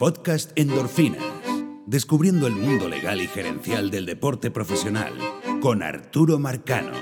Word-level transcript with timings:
podcast 0.00 0.52
Endorfinas, 0.58 1.22
descubriendo 1.86 2.46
el 2.46 2.54
mundo 2.54 2.88
legal 2.88 3.20
y 3.20 3.26
gerencial 3.26 3.90
del 3.90 4.06
deporte 4.06 4.50
profesional, 4.50 5.12
con 5.60 5.82
Arturo 5.82 6.38
Marcano. 6.38 6.92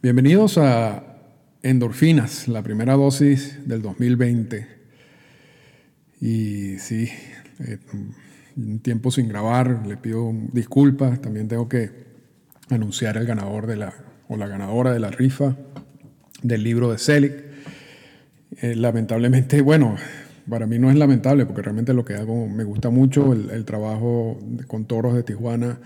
Bienvenidos 0.00 0.56
a 0.56 1.18
Endorfinas, 1.62 2.48
la 2.48 2.62
primera 2.62 2.94
dosis 2.94 3.68
del 3.68 3.82
2020. 3.82 4.66
Y 6.22 6.78
sí, 6.78 7.10
eh, 7.58 7.76
un 8.56 8.78
tiempo 8.78 9.10
sin 9.10 9.28
grabar, 9.28 9.86
le 9.86 9.98
pido 9.98 10.32
disculpas, 10.54 11.20
también 11.20 11.48
tengo 11.48 11.68
que 11.68 11.90
anunciar 12.70 13.18
el 13.18 13.26
ganador 13.26 13.66
de 13.66 13.76
la, 13.76 13.92
o 14.26 14.38
la 14.38 14.46
ganadora 14.46 14.94
de 14.94 15.00
la 15.00 15.10
rifa 15.10 15.54
del 16.42 16.64
libro 16.64 16.90
de 16.90 16.96
Selig. 16.96 17.34
Eh, 18.62 18.74
lamentablemente, 18.74 19.60
bueno, 19.60 19.96
para 20.48 20.66
mí 20.66 20.78
no 20.78 20.90
es 20.90 20.96
lamentable 20.96 21.46
porque 21.46 21.62
realmente 21.62 21.94
lo 21.94 22.04
que 22.04 22.14
hago 22.14 22.46
me 22.48 22.64
gusta 22.64 22.90
mucho, 22.90 23.32
el, 23.32 23.64
trabajo 23.64 24.38
con 24.66 24.86
toros 24.86 25.14
de 25.14 25.22
Tijuana 25.22 25.80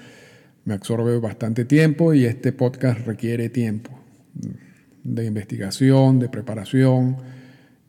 me 0.65 0.75
absorbe 0.75 1.19
bastante 1.19 1.65
tiempo 1.65 2.15
y 2.15 2.25
este 2.25 2.53
podcast 2.53 3.06
requiere 3.06 3.48
tiempo 3.48 3.91
de 5.03 5.25
investigación, 5.27 6.19
de 6.19 6.29
preparación 6.29 7.17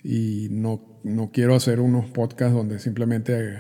y 0.04 0.48
no, 0.50 0.82
no 1.04 1.32
quiero 1.32 1.56
hacer 1.56 1.80
unos 1.80 2.10
podcasts 2.10 2.56
donde 2.56 2.80
simplemente 2.80 3.60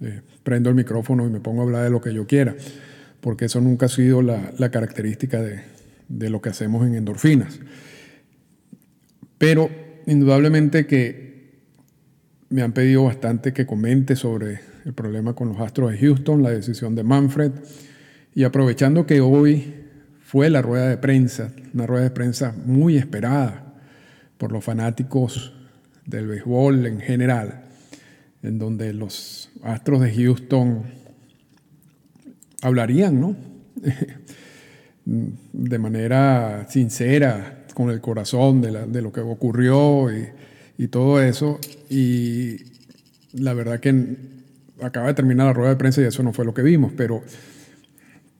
eh, 0.00 0.20
prendo 0.42 0.68
el 0.68 0.76
micrófono 0.76 1.26
y 1.26 1.30
me 1.30 1.40
pongo 1.40 1.62
a 1.62 1.64
hablar 1.64 1.84
de 1.84 1.90
lo 1.90 2.00
que 2.00 2.12
yo 2.12 2.26
quiera, 2.26 2.54
porque 3.20 3.46
eso 3.46 3.60
nunca 3.60 3.86
ha 3.86 3.88
sido 3.88 4.20
la, 4.22 4.52
la 4.58 4.70
característica 4.70 5.40
de, 5.40 5.62
de 6.08 6.30
lo 6.30 6.42
que 6.42 6.50
hacemos 6.50 6.86
en 6.86 6.94
endorfinas. 6.94 7.58
Pero 9.38 9.70
indudablemente 10.06 10.86
que 10.86 11.23
me 12.54 12.62
han 12.62 12.70
pedido 12.70 13.02
bastante 13.02 13.52
que 13.52 13.66
comente 13.66 14.14
sobre 14.14 14.60
el 14.84 14.92
problema 14.92 15.34
con 15.34 15.48
los 15.48 15.58
Astros 15.58 15.90
de 15.90 15.98
Houston, 15.98 16.44
la 16.44 16.50
decisión 16.50 16.94
de 16.94 17.02
Manfred. 17.02 17.50
Y 18.32 18.44
aprovechando 18.44 19.06
que 19.06 19.20
hoy 19.20 19.74
fue 20.22 20.48
la 20.50 20.62
rueda 20.62 20.88
de 20.88 20.96
prensa, 20.96 21.50
una 21.74 21.84
rueda 21.84 22.04
de 22.04 22.12
prensa 22.12 22.54
muy 22.64 22.96
esperada 22.96 23.74
por 24.38 24.52
los 24.52 24.62
fanáticos 24.62 25.52
del 26.06 26.28
béisbol 26.28 26.86
en 26.86 27.00
general, 27.00 27.64
en 28.44 28.60
donde 28.60 28.92
los 28.92 29.50
Astros 29.64 30.02
de 30.02 30.14
Houston 30.14 30.84
hablarían, 32.62 33.20
¿no? 33.20 33.36
de 35.04 35.78
manera 35.80 36.68
sincera, 36.70 37.64
con 37.74 37.90
el 37.90 38.00
corazón 38.00 38.60
de, 38.60 38.86
de 38.86 39.02
lo 39.02 39.10
que 39.10 39.22
ocurrió 39.22 40.16
y, 40.16 40.28
y 40.78 40.88
todo 40.88 41.20
eso. 41.20 41.58
Y 41.88 42.56
la 43.32 43.54
verdad 43.54 43.80
que 43.80 44.16
acaba 44.80 45.08
de 45.08 45.14
terminar 45.14 45.46
la 45.46 45.52
rueda 45.52 45.70
de 45.70 45.76
prensa 45.76 46.00
y 46.00 46.04
eso 46.04 46.22
no 46.22 46.32
fue 46.32 46.44
lo 46.44 46.54
que 46.54 46.62
vimos, 46.62 46.92
pero 46.96 47.22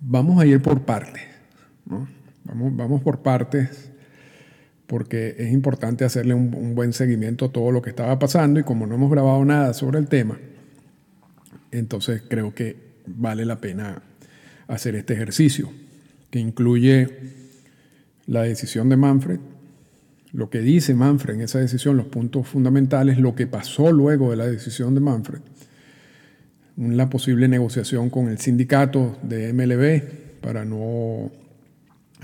vamos 0.00 0.40
a 0.40 0.46
ir 0.46 0.60
por 0.60 0.82
partes. 0.82 1.22
Vamos, 1.84 2.76
vamos 2.76 3.02
por 3.02 3.22
partes 3.22 3.90
porque 4.86 5.34
es 5.38 5.52
importante 5.52 6.04
hacerle 6.04 6.34
un, 6.34 6.54
un, 6.54 6.74
buen 6.74 6.92
seguimiento 6.92 7.46
a 7.46 7.52
todo 7.52 7.70
lo 7.70 7.80
que 7.80 7.90
estaba 7.90 8.18
pasando 8.18 8.60
y 8.60 8.64
como 8.64 8.86
no 8.86 8.94
hemos 8.96 9.10
grabado 9.10 9.42
nada 9.44 9.72
sobre 9.72 9.98
el 9.98 10.08
tema, 10.08 10.38
entonces 11.70 12.22
creo 12.28 12.54
que 12.54 12.76
vale 13.06 13.44
la 13.44 13.60
pena 13.60 14.02
hacer 14.68 14.94
este 14.94 15.14
ejercicio, 15.14 15.70
que 16.30 16.38
incluye 16.38 17.08
la 18.26 18.42
decisión 18.42 18.88
de 18.88 18.96
Manfred, 18.96 19.40
lo 20.34 20.50
que 20.50 20.60
dice 20.60 20.94
Manfred 20.94 21.36
en 21.36 21.42
esa 21.42 21.60
decisión, 21.60 21.96
los 21.96 22.06
puntos 22.06 22.48
fundamentales, 22.48 23.18
lo 23.18 23.36
que 23.36 23.46
pasó 23.46 23.92
luego 23.92 24.32
de 24.32 24.36
la 24.36 24.46
decisión 24.46 24.92
de 24.94 25.00
Manfred, 25.00 25.38
la 26.76 27.08
posible 27.08 27.46
negociación 27.46 28.10
con 28.10 28.28
el 28.28 28.38
sindicato 28.38 29.16
de 29.22 29.52
MLB 29.52 30.40
para 30.40 30.64
no 30.64 31.30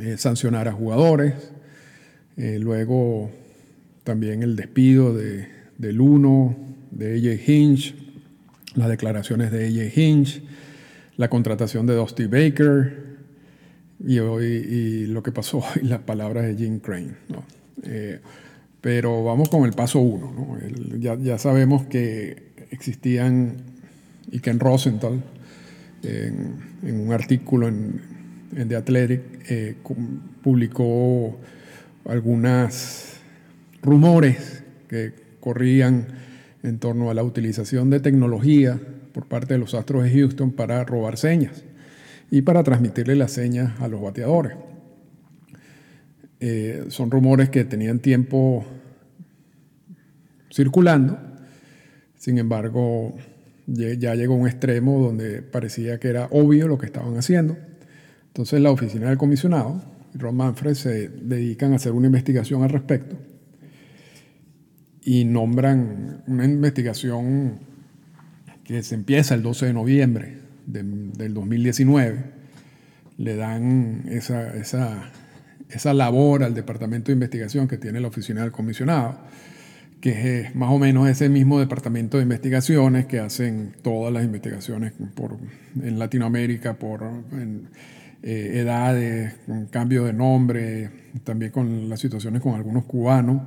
eh, 0.01 0.17
sancionar 0.19 0.67
a 0.67 0.73
jugadores, 0.73 1.35
eh, 2.37 2.59
luego 2.61 3.31
también 4.03 4.43
el 4.43 4.57
despido 4.57 5.15
de, 5.15 5.47
del 5.79 5.99
de 6.91 7.15
AJ 7.15 7.49
Hinch, 7.49 7.95
las 8.75 8.89
declaraciones 8.89 9.53
de 9.53 9.67
AJ 9.67 9.97
Hinch, 9.97 10.43
la 11.17 11.31
contratación 11.31 11.87
de 11.87 11.95
Dusty 11.95 12.27
Baker 12.27 13.19
y, 14.05 14.19
hoy, 14.19 14.47
y 14.47 15.07
lo 15.07 15.23
que 15.23 15.31
pasó 15.31 15.63
y 15.81 15.87
las 15.87 16.01
palabras 16.01 16.45
de 16.47 16.57
Jim 16.57 16.81
Crane. 16.81 17.15
Eh, 17.85 18.21
pero 18.81 19.23
vamos 19.25 19.49
con 19.49 19.65
el 19.65 19.73
paso 19.73 20.01
uno. 20.01 20.59
ya, 20.99 21.39
sabemos 21.39 21.85
que 21.87 22.51
existían, 22.71 23.57
y 24.31 24.41
que 24.41 24.51
en 24.51 24.61
Rosenthal, 24.61 25.23
en, 26.03 27.01
un 27.01 27.13
artículo 27.13 27.69
en, 27.69 28.01
The 28.69 28.77
Athletic, 28.77 29.23
eh, 29.49 29.77
publicó 30.43 31.39
algunos 32.07 33.21
rumores 33.83 34.63
que 34.89 35.13
corrían 35.41 36.07
en 36.63 36.79
torno 36.79 37.11
a 37.11 37.15
la 37.15 37.23
utilización 37.23 37.91
de 37.91 38.01
tecnología 38.01 38.81
por 39.13 39.27
parte 39.27 39.55
de 39.55 39.61
los 39.61 39.75
Astros 39.75 40.05
de 40.05 40.11
Houston 40.11 40.53
para 40.53 40.85
robar 40.85 41.17
señas 41.17 41.65
y 42.31 42.43
para 42.43 42.63
transmitirle 42.63 43.17
las 43.17 43.33
señas 43.33 43.81
a 43.81 43.89
los 43.89 44.01
bateadores. 44.01 44.57
Eh, 46.41 46.87
son 46.89 47.11
rumores 47.11 47.51
que 47.51 47.65
tenían 47.65 47.99
tiempo 47.99 48.65
circulando, 50.51 51.19
sin 52.17 52.39
embargo 52.39 53.15
ya 53.67 54.15
llegó 54.15 54.35
a 54.35 54.39
un 54.39 54.49
extremo 54.49 54.99
donde 54.99 55.43
parecía 55.43 56.01
que 56.01 56.09
era 56.09 56.27
obvio 56.31 56.67
lo 56.67 56.79
que 56.79 56.87
estaban 56.87 57.17
haciendo. 57.17 57.57
Entonces 58.29 58.61
la 58.61 58.71
oficina 58.71 59.09
del 59.09 59.19
comisionado 59.19 59.83
y 60.15 60.19
Ron 60.19 60.37
Manfred 60.37 60.75
se 60.75 61.09
dedican 61.09 61.73
a 61.73 61.77
hacer 61.77 61.93
una 61.93 62.07
investigación 62.07 62.63
al 62.63 62.71
respecto 62.71 63.17
y 65.03 65.25
nombran 65.25 66.23
una 66.27 66.45
investigación 66.45 67.59
que 68.65 68.83
se 68.83 68.95
empieza 68.95 69.35
el 69.35 69.43
12 69.43 69.67
de 69.67 69.73
noviembre 69.73 70.39
del 70.67 71.35
2019. 71.35 72.41
Le 73.19 73.37
dan 73.37 74.05
esa, 74.09 74.57
esa 74.57 75.11
esa 75.73 75.95
labor 75.95 76.43
al 76.43 76.55
departamento 76.55 77.07
de 77.07 77.15
investigación 77.15 77.69
que 77.69 77.79
tiene 77.79 78.01
la 78.01 78.09
oficina 78.09 78.43
del 78.43 78.53
comisionado, 78.53 79.19
que 80.01 80.41
es 80.41 80.55
más 80.55 80.71
o 80.71 80.79
menos 80.79 81.09
ese 81.09 81.29
mismo 81.29 81.61
departamento 81.61 82.17
de 82.17 82.23
investigaciones 82.23 83.07
que 83.07 83.21
hacen 83.21 83.75
todas 83.83 84.13
las 84.13 84.25
investigaciones 84.25 84.93
por, 85.15 85.37
en 85.83 85.99
Latinoamérica 85.99 86.75
por 86.75 87.05
eh, 88.23 88.53
edades, 88.55 89.35
con 89.47 89.67
cambio 89.67 90.05
de 90.05 90.13
nombre, 90.13 90.91
también 91.25 91.53
con 91.53 91.89
las 91.89 92.01
situaciones 92.01 92.41
con 92.41 92.55
algunos 92.55 92.85
cubanos. 92.85 93.43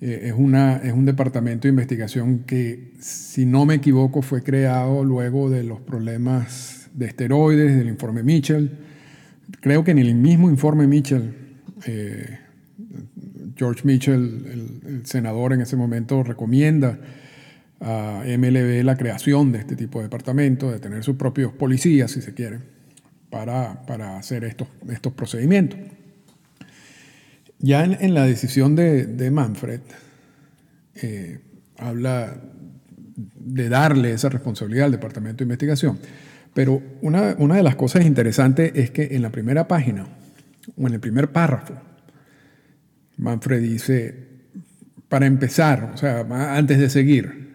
Eh, 0.00 0.28
es, 0.28 0.34
una, 0.34 0.78
es 0.78 0.94
un 0.94 1.04
departamento 1.04 1.68
de 1.68 1.70
investigación 1.70 2.40
que, 2.40 2.92
si 3.00 3.44
no 3.44 3.66
me 3.66 3.74
equivoco, 3.74 4.22
fue 4.22 4.42
creado 4.42 5.04
luego 5.04 5.50
de 5.50 5.62
los 5.62 5.80
problemas 5.80 6.88
de 6.94 7.06
esteroides, 7.06 7.76
del 7.76 7.88
informe 7.88 8.22
Mitchell 8.22 8.89
creo 9.60 9.84
que 9.84 9.90
en 9.90 9.98
el 9.98 10.14
mismo 10.14 10.48
informe 10.48 10.86
Mitchell, 10.86 11.34
eh, 11.86 12.38
George 13.56 13.82
Mitchell, 13.84 14.80
el, 14.86 15.06
senador 15.06 15.52
en 15.52 15.60
ese 15.60 15.76
momento, 15.76 16.22
recomienda 16.22 16.98
a 17.80 18.22
MLB 18.26 18.84
la 18.84 18.96
creación 18.96 19.52
de 19.52 19.60
este 19.60 19.76
tipo 19.76 19.98
de 19.98 20.04
departamento, 20.04 20.70
de 20.70 20.78
tener 20.78 21.02
sus 21.02 21.16
propios 21.16 21.52
policías, 21.52 22.10
si 22.10 22.20
se 22.20 22.34
quiere, 22.34 22.60
para, 23.30 23.86
para 23.86 24.18
hacer 24.18 24.44
estos, 24.44 24.68
estos 24.88 25.12
procedimientos. 25.14 25.78
Ya 27.58 27.84
en, 27.84 28.14
la 28.14 28.24
decisión 28.24 28.74
de, 28.74 29.30
Manfred, 29.30 29.80
eh, 30.94 31.40
habla 31.76 32.40
de 33.38 33.68
darle 33.68 34.12
esa 34.12 34.30
responsabilidad 34.30 34.86
al 34.86 34.92
Departamento 34.92 35.38
de 35.38 35.44
Investigación. 35.44 35.98
Pero 36.54 36.82
una, 37.00 37.34
de 37.34 37.62
las 37.62 37.76
cosas 37.76 38.04
interesantes 38.04 38.72
es 38.74 38.90
que 38.90 39.08
en 39.12 39.22
la 39.22 39.30
primera 39.30 39.68
página, 39.68 40.06
o 40.76 40.86
en 40.86 40.94
el 40.94 41.00
primer 41.00 41.30
párrafo, 41.30 41.74
Manfred 43.16 43.62
dice, 43.62 44.14
para 45.08 45.26
empezar, 45.26 45.92
o 45.94 45.96
sea, 45.96 46.26
antes 46.56 46.78
de 46.78 46.90
seguir, 46.90 47.50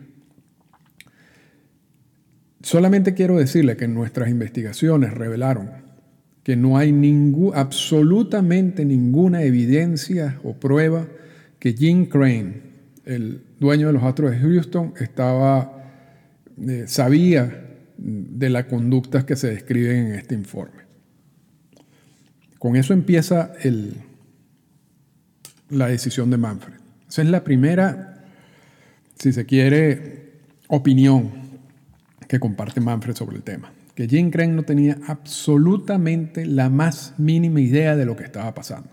solamente 2.62 3.14
quiero 3.14 3.38
decirle 3.38 3.76
que 3.76 3.88
nuestras 3.88 4.30
investigaciones 4.30 5.14
revelaron 5.14 5.86
que 6.46 6.56
no 6.56 6.78
hay 6.78 6.94
absolutamente 7.56 8.86
ninguna 8.86 9.42
evidencia 9.42 10.40
o 10.44 10.54
prueba 10.54 11.08
que 11.58 11.74
Jim 11.74 12.06
Crane, 12.06 12.62
el 13.04 13.42
dueño 13.60 13.88
de 13.88 13.94
los 13.94 14.04
Astros 14.04 14.30
de 14.30 14.38
Houston, 14.38 14.94
estaba, 15.00 15.90
eh, 16.68 16.84
sabía 16.86 17.65
de 17.98 18.50
las 18.50 18.66
conductas 18.66 19.24
que 19.24 19.36
se 19.36 19.50
describen 19.50 20.08
en 20.08 20.16
este 20.16 20.36
informe. 20.36 20.84
Con 22.60 22.76
eso 22.76 22.94
empieza 22.94 23.52
la 25.70 25.88
decisión 25.88 26.30
de 26.30 26.38
Manfred. 26.38 26.76
Esa 27.08 27.22
es 27.22 27.30
la 27.30 27.44
primera, 27.44 28.26
si 29.18 29.32
se 29.32 29.46
quiere, 29.46 30.34
opinión 30.68 31.32
que 32.28 32.40
comparte 32.40 32.82
Manfred 32.82 33.16
sobre 33.16 33.38
el 33.38 33.44
tema, 33.44 33.72
que 33.94 34.08
Jim 34.08 34.32
Crane 34.32 34.54
no 34.54 34.64
tenía 34.64 34.98
absolutamente 35.08 36.46
la 36.46 36.70
más 36.70 37.14
mínima 37.18 37.62
idea 37.62 37.96
de 37.96 38.06
lo 38.06 38.16
que 38.16 38.24
estaba 38.24 38.54
pasando. 38.54 38.90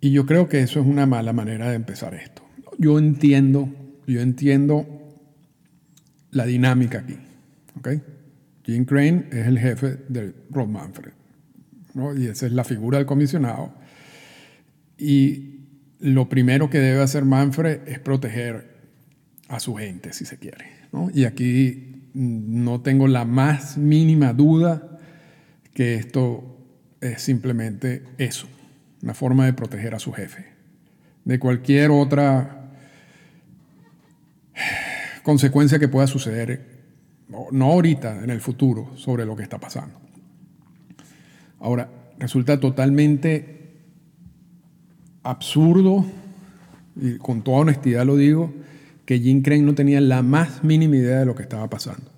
Y 0.00 0.12
yo 0.12 0.26
creo 0.26 0.48
que 0.48 0.60
eso 0.60 0.80
es 0.80 0.86
una 0.86 1.06
mala 1.06 1.32
manera 1.32 1.70
de 1.70 1.76
empezar 1.76 2.14
esto. 2.14 2.42
Yo 2.78 2.98
entiendo, 2.98 3.68
yo 4.06 4.20
entiendo 4.20 4.99
la 6.30 6.46
dinámica 6.46 6.98
aquí. 6.98 7.16
¿okay? 7.78 8.02
Jim 8.64 8.84
Crane 8.84 9.26
es 9.30 9.46
el 9.46 9.58
jefe 9.58 9.98
de 10.08 10.34
Rod 10.50 10.68
Manfred. 10.68 11.12
Y 12.16 12.26
esa 12.26 12.46
es 12.46 12.52
la 12.52 12.64
figura 12.64 12.98
del 12.98 13.06
comisionado. 13.06 13.74
Y 14.96 15.60
lo 15.98 16.28
primero 16.28 16.70
que 16.70 16.78
debe 16.78 17.02
hacer 17.02 17.24
Manfred 17.24 17.88
es 17.88 17.98
proteger 17.98 18.78
a 19.48 19.60
su 19.60 19.74
gente, 19.74 20.12
si 20.12 20.24
se 20.24 20.38
quiere. 20.38 20.66
Y 21.14 21.24
aquí 21.24 22.10
no 22.14 22.80
tengo 22.80 23.08
la 23.08 23.24
más 23.24 23.76
mínima 23.76 24.32
duda 24.32 24.98
que 25.74 25.94
esto 25.94 26.58
es 27.00 27.22
simplemente 27.22 28.04
eso, 28.18 28.46
una 29.02 29.14
forma 29.14 29.46
de 29.46 29.52
proteger 29.52 29.94
a 29.94 29.98
su 29.98 30.12
jefe. 30.12 30.46
De 31.24 31.38
cualquier 31.38 31.90
otra 31.90 32.70
consecuencia 35.30 35.78
que 35.78 35.86
pueda 35.86 36.08
suceder, 36.08 36.80
no 37.28 37.66
ahorita, 37.66 38.24
en 38.24 38.30
el 38.30 38.40
futuro, 38.40 38.90
sobre 38.96 39.24
lo 39.24 39.36
que 39.36 39.44
está 39.44 39.60
pasando. 39.60 40.00
Ahora, 41.60 41.88
resulta 42.18 42.58
totalmente 42.58 43.76
absurdo, 45.22 46.04
y 47.00 47.18
con 47.18 47.42
toda 47.42 47.58
honestidad 47.58 48.04
lo 48.04 48.16
digo, 48.16 48.52
que 49.04 49.20
Jim 49.20 49.42
Crane 49.42 49.62
no 49.62 49.76
tenía 49.76 50.00
la 50.00 50.22
más 50.22 50.64
mínima 50.64 50.96
idea 50.96 51.20
de 51.20 51.26
lo 51.26 51.36
que 51.36 51.42
estaba 51.42 51.70
pasando. 51.70 52.10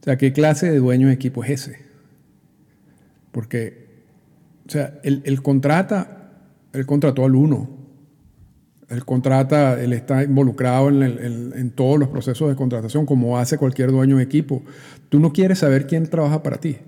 O 0.00 0.04
sea, 0.04 0.16
¿qué 0.16 0.32
clase 0.32 0.70
de 0.70 0.78
dueño 0.78 1.08
de 1.08 1.14
equipo 1.14 1.42
es 1.42 1.50
ese? 1.50 1.80
Porque, 3.32 4.04
o 4.68 4.70
sea, 4.70 5.00
él, 5.02 5.42
contrata, 5.42 6.30
él 6.74 6.86
contrató 6.86 7.24
al 7.24 7.34
uno. 7.34 7.79
Él 8.90 9.04
contrata, 9.04 9.80
él 9.80 9.92
está 9.92 10.24
involucrado 10.24 10.88
en, 10.88 11.70
todos 11.70 11.98
los 11.98 12.08
procesos 12.08 12.48
de 12.48 12.56
contratación, 12.56 13.06
como 13.06 13.38
hace 13.38 13.56
cualquier 13.56 13.92
dueño 13.92 14.16
de 14.16 14.24
equipo. 14.24 14.62
Tú 15.08 15.20
no 15.20 15.32
quieres 15.32 15.60
saber 15.60 15.86
quién 15.86 16.08
trabaja 16.08 16.42
para 16.42 16.58
ti. 16.58 16.78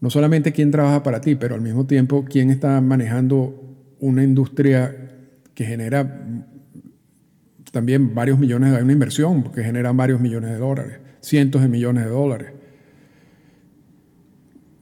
No 0.00 0.10
solamente 0.10 0.52
quién 0.52 0.70
trabaja 0.70 1.02
para 1.02 1.22
ti, 1.22 1.36
pero 1.36 1.54
al 1.54 1.62
mismo 1.62 1.86
tiempo 1.86 2.26
quién 2.28 2.50
está 2.50 2.80
manejando 2.82 3.64
una 3.98 4.22
industria 4.22 4.94
que 5.54 5.64
genera 5.64 6.26
también 7.72 8.14
varios 8.14 8.38
millones, 8.38 8.74
hay 8.74 8.82
una 8.82 8.92
inversión 8.92 9.52
que 9.52 9.62
genera 9.62 9.92
varios 9.92 10.20
millones 10.20 10.50
de 10.50 10.58
dólares, 10.58 10.98
cientos 11.20 11.62
de 11.62 11.68
millones 11.68 12.04
de 12.04 12.10
dólares. 12.10 12.52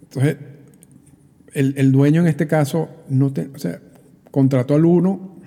Entonces, 0.02 0.36
el, 1.52 1.92
dueño 1.92 2.22
en 2.22 2.28
este 2.28 2.46
caso 2.46 2.88
no 3.08 3.26
o 3.26 3.58
sea, 3.58 3.80
contrató 4.30 4.74
al 4.74 4.84
uno 4.84 5.37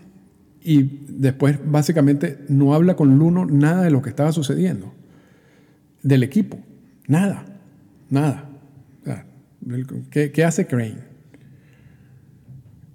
y 0.64 1.06
después 1.08 1.60
básicamente 1.66 2.40
no 2.48 2.74
habla 2.74 2.96
con 2.96 3.12
el 3.12 3.22
uno 3.22 3.46
nada 3.46 3.84
de 3.84 3.92
lo 3.92 4.02
que 4.02 4.10
estaba 4.10 4.32
sucediendo, 4.32 4.94
del 6.04 6.24
equipo, 6.24 6.60
nada, 7.08 7.46
nada. 8.10 8.48
¿qué, 10.10 10.44
hace 10.44 10.66
Crane? 10.66 10.98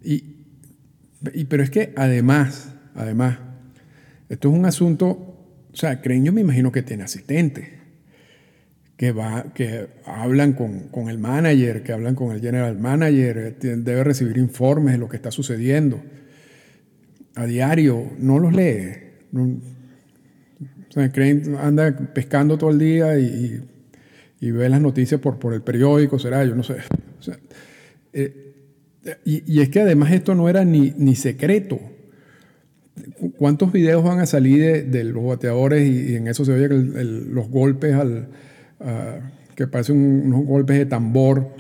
Y, 0.02 0.36
y, 1.32 1.44
pero 1.44 1.62
es 1.62 1.70
que 1.70 1.92
además, 1.96 2.72
además, 2.94 3.38
esto 4.28 4.50
es 4.50 4.58
un 4.58 4.66
asunto, 4.66 5.08
o 5.72 5.76
sea, 5.76 6.00
Crane 6.00 6.24
yo 6.24 6.32
me 6.32 6.40
imagino 6.40 6.72
que 6.72 6.82
tiene 6.82 7.04
asistentes, 7.04 7.68
que, 8.96 9.12
va, 9.12 9.52
que 9.54 9.88
hablan 10.04 10.54
con, 10.54 11.08
el 11.08 11.18
manager, 11.18 11.82
que 11.82 11.92
hablan 11.92 12.14
con 12.14 12.34
el 12.34 12.40
general 12.40 12.78
manager, 12.78 13.56
debe 13.58 14.04
recibir 14.04 14.38
informes 14.38 14.94
de 14.94 14.98
lo 14.98 15.08
que 15.08 15.16
está 15.16 15.30
sucediendo. 15.30 16.02
A 17.36 17.46
diario, 17.46 18.12
no 18.18 18.38
los 18.38 18.52
lee. 18.52 18.88
o 19.32 20.92
sea, 20.92 21.12
Crane 21.12 21.56
anda 21.58 21.94
pescando 22.12 22.56
todo 22.58 22.70
el 22.70 22.78
día 22.78 23.18
y, 23.18 23.62
ve 24.40 24.68
las 24.68 24.80
noticias 24.80 25.20
por, 25.20 25.38
por 25.38 25.52
el 25.52 25.62
periódico, 25.62 26.18
será, 26.18 26.44
yo 26.44 26.54
no 26.54 26.62
sé. 26.62 26.76
Eh, 28.12 28.54
y, 29.24 29.60
es 29.60 29.68
que 29.68 29.80
además 29.80 30.12
esto 30.12 30.34
no 30.34 30.48
era 30.48 30.64
ni, 30.64 30.94
ni 30.96 31.14
secreto. 31.14 31.78
¿Cuántos 33.36 33.70
videos 33.70 34.02
van 34.02 34.20
a 34.20 34.26
salir 34.26 34.86
de, 34.90 35.04
los 35.04 35.24
bateadores 35.24 35.86
y, 35.86 36.16
en 36.16 36.28
eso 36.28 36.44
se 36.44 36.52
oye 36.52 36.68
los 36.68 37.48
golpes 37.50 37.94
al, 37.94 38.28
que 39.54 39.66
parecen 39.66 39.98
unos 39.98 40.44
golpes 40.46 40.78
de 40.78 40.86
tambor 40.86 41.54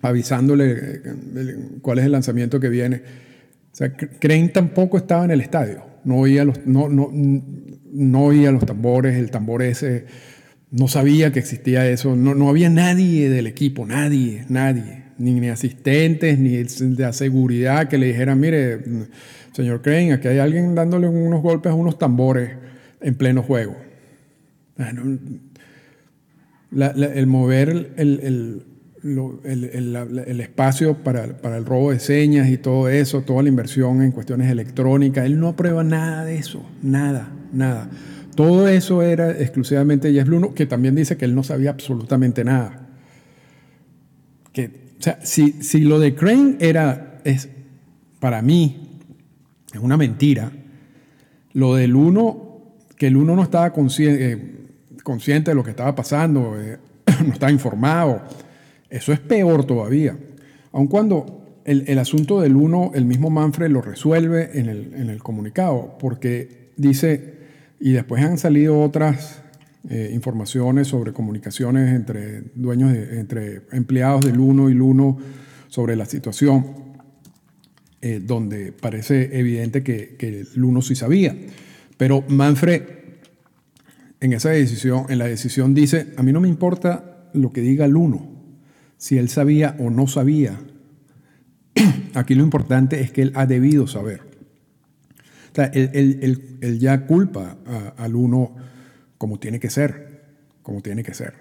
avisándole 0.00 0.72
eh, 0.72 1.56
cuál 1.80 1.98
es 1.98 2.04
el 2.04 2.12
lanzamiento 2.12 2.60
que 2.60 2.68
viene? 2.68 3.02
O 3.72 3.74
sea, 3.74 3.92
Crane 3.94 4.48
tampoco 4.48 4.98
estaba 4.98 5.24
en 5.24 5.30
el 5.30 5.40
estadio, 5.40 5.82
no 6.04 6.18
oía 6.18 6.44
los, 6.44 6.66
no, 6.66 6.88
no, 6.90 7.10
no 7.12 8.24
oía 8.24 8.52
los 8.52 8.66
tambores, 8.66 9.16
el 9.16 9.30
tambor 9.30 9.62
ese, 9.62 10.04
no 10.70 10.88
sabía 10.88 11.32
que 11.32 11.38
existía 11.38 11.88
eso, 11.88 12.14
no, 12.14 12.34
no 12.34 12.50
había 12.50 12.68
nadie 12.68 13.30
del 13.30 13.46
equipo, 13.46 13.86
nadie, 13.86 14.44
nadie, 14.48 15.04
ni, 15.16 15.40
ni 15.40 15.48
asistentes, 15.48 16.38
ni 16.38 16.56
de 16.56 17.12
seguridad 17.14 17.88
que 17.88 17.96
le 17.96 18.08
dijeran, 18.08 18.40
mire 18.40 18.80
Señor 19.52 19.82
Crane, 19.82 20.14
aquí 20.14 20.28
hay 20.28 20.38
alguien 20.38 20.74
dándole 20.74 21.08
unos 21.08 21.42
golpes 21.42 21.72
a 21.72 21.74
unos 21.74 21.98
tambores 21.98 22.52
en 23.00 23.14
pleno 23.14 23.42
juego. 23.42 23.76
el 26.72 27.26
mover 27.26 27.92
el, 27.96 28.64
espacio 30.40 30.94
para, 30.98 31.24
el 31.24 31.64
robo 31.64 31.90
de 31.90 31.98
señas 31.98 32.48
y 32.48 32.56
todo 32.56 32.88
eso, 32.88 33.22
toda 33.22 33.42
la 33.42 33.48
inversión 33.48 34.02
en 34.02 34.12
cuestiones 34.12 34.50
electrónicas, 34.50 35.26
él 35.26 35.40
no 35.40 35.48
aprueba 35.48 35.82
nada 35.82 36.24
de 36.24 36.36
eso, 36.36 36.64
nada, 36.82 37.32
nada. 37.52 37.90
Todo 38.34 38.68
eso 38.68 39.02
era 39.02 39.30
exclusivamente 39.30 40.12
Jeff 40.12 40.26
Luno, 40.28 40.54
que 40.54 40.66
también 40.66 40.94
dice 40.94 41.16
que 41.16 41.24
él 41.24 41.34
no 41.34 41.42
sabía 41.42 41.70
absolutamente 41.70 42.44
nada. 42.44 42.88
Que, 44.52 44.66
o 44.98 45.02
sea, 45.02 45.18
si, 45.22 45.52
si 45.62 45.80
lo 45.80 45.98
de 45.98 46.14
Crane 46.14 46.56
era, 46.60 47.20
es, 47.24 47.48
para 48.20 48.40
mí, 48.40 49.00
es 49.72 49.80
una 49.80 49.96
mentira. 49.96 50.52
Lo 51.52 51.74
del 51.74 51.94
uno, 51.94 52.62
que 52.96 53.08
el 53.08 53.16
uno 53.16 53.36
no 53.36 53.42
estaba 53.42 53.72
consciente, 53.72 54.32
eh, 54.32 54.62
consciente 55.02 55.50
de 55.50 55.54
lo 55.54 55.64
que 55.64 55.70
estaba 55.70 55.94
pasando, 55.94 56.58
eh, 56.58 56.78
no 57.26 57.32
estaba 57.32 57.52
informado, 57.52 58.22
eso 58.92 59.12
es 59.12 59.20
peor 59.20 59.64
todavía. 59.64 60.16
Aun 60.70 60.86
cuando 60.86 61.60
el, 61.64 61.98
asunto 61.98 62.40
del 62.40 62.56
uno, 62.56 62.92
el 62.94 63.06
mismo 63.06 63.30
Manfred 63.30 63.70
lo 63.70 63.80
resuelve 63.80 64.50
en 64.58 64.68
el, 64.68 65.22
comunicado, 65.22 65.96
porque 65.98 66.72
dice, 66.76 67.34
y 67.80 67.92
después 67.92 68.22
han 68.22 68.36
salido 68.36 68.80
otras 68.80 69.42
eh, 69.88 70.10
informaciones 70.12 70.88
sobre 70.88 71.12
comunicaciones 71.12 71.94
entre 71.94 72.42
dueños, 72.54 72.92
entre 72.94 73.62
empleados 73.72 74.24
del 74.26 74.38
uno 74.38 74.68
y 74.68 74.72
el 74.72 74.82
uno 74.82 75.18
sobre 75.68 75.96
la 75.96 76.04
situación. 76.04 76.82
Eh, 78.04 78.20
donde 78.20 78.72
parece 78.72 79.38
evidente 79.38 79.84
que, 79.84 80.16
que 80.16 80.44
Luno 80.56 80.82
sí 80.82 80.96
sabía. 80.96 81.36
Pero 81.96 82.24
Manfred, 82.26 82.82
en 84.18 84.32
esa 84.32 84.50
decisión, 84.50 85.06
en 85.08 85.20
la 85.20 85.28
decisión 85.28 85.72
dice, 85.72 86.08
a 86.16 86.24
mí 86.24 86.32
no 86.32 86.40
me 86.40 86.48
importa 86.48 87.30
lo 87.32 87.52
que 87.52 87.60
diga 87.60 87.86
Luno, 87.86 88.31
si 89.02 89.18
él 89.18 89.28
sabía 89.28 89.74
o 89.80 89.90
no 89.90 90.06
sabía. 90.06 90.60
Aquí 92.14 92.36
lo 92.36 92.44
importante 92.44 93.00
es 93.00 93.10
que 93.10 93.22
él 93.22 93.32
ha 93.34 93.46
debido 93.46 93.88
saber. 93.88 94.20
O 95.58 95.60
él, 95.72 96.78
ya 96.78 97.04
culpa 97.04 97.56
a, 97.96 98.06
Luno 98.06 98.54
como 99.18 99.40
tiene 99.40 99.58
que 99.58 99.70
ser, 99.70 100.22
como 100.62 100.82
tiene 100.82 101.02
que 101.02 101.14
ser, 101.14 101.34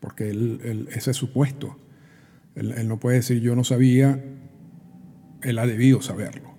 porque 0.00 0.28
él, 0.28 0.86
ese 0.92 1.12
es 1.12 1.16
su 1.16 1.30
él 2.54 2.88
no 2.88 3.00
puede 3.00 3.16
decir 3.16 3.40
yo 3.40 3.56
no 3.56 3.64
sabía 3.64 4.22
él 5.40 5.58
ha 5.58 5.66
debido 5.66 6.02
saberlo. 6.02 6.50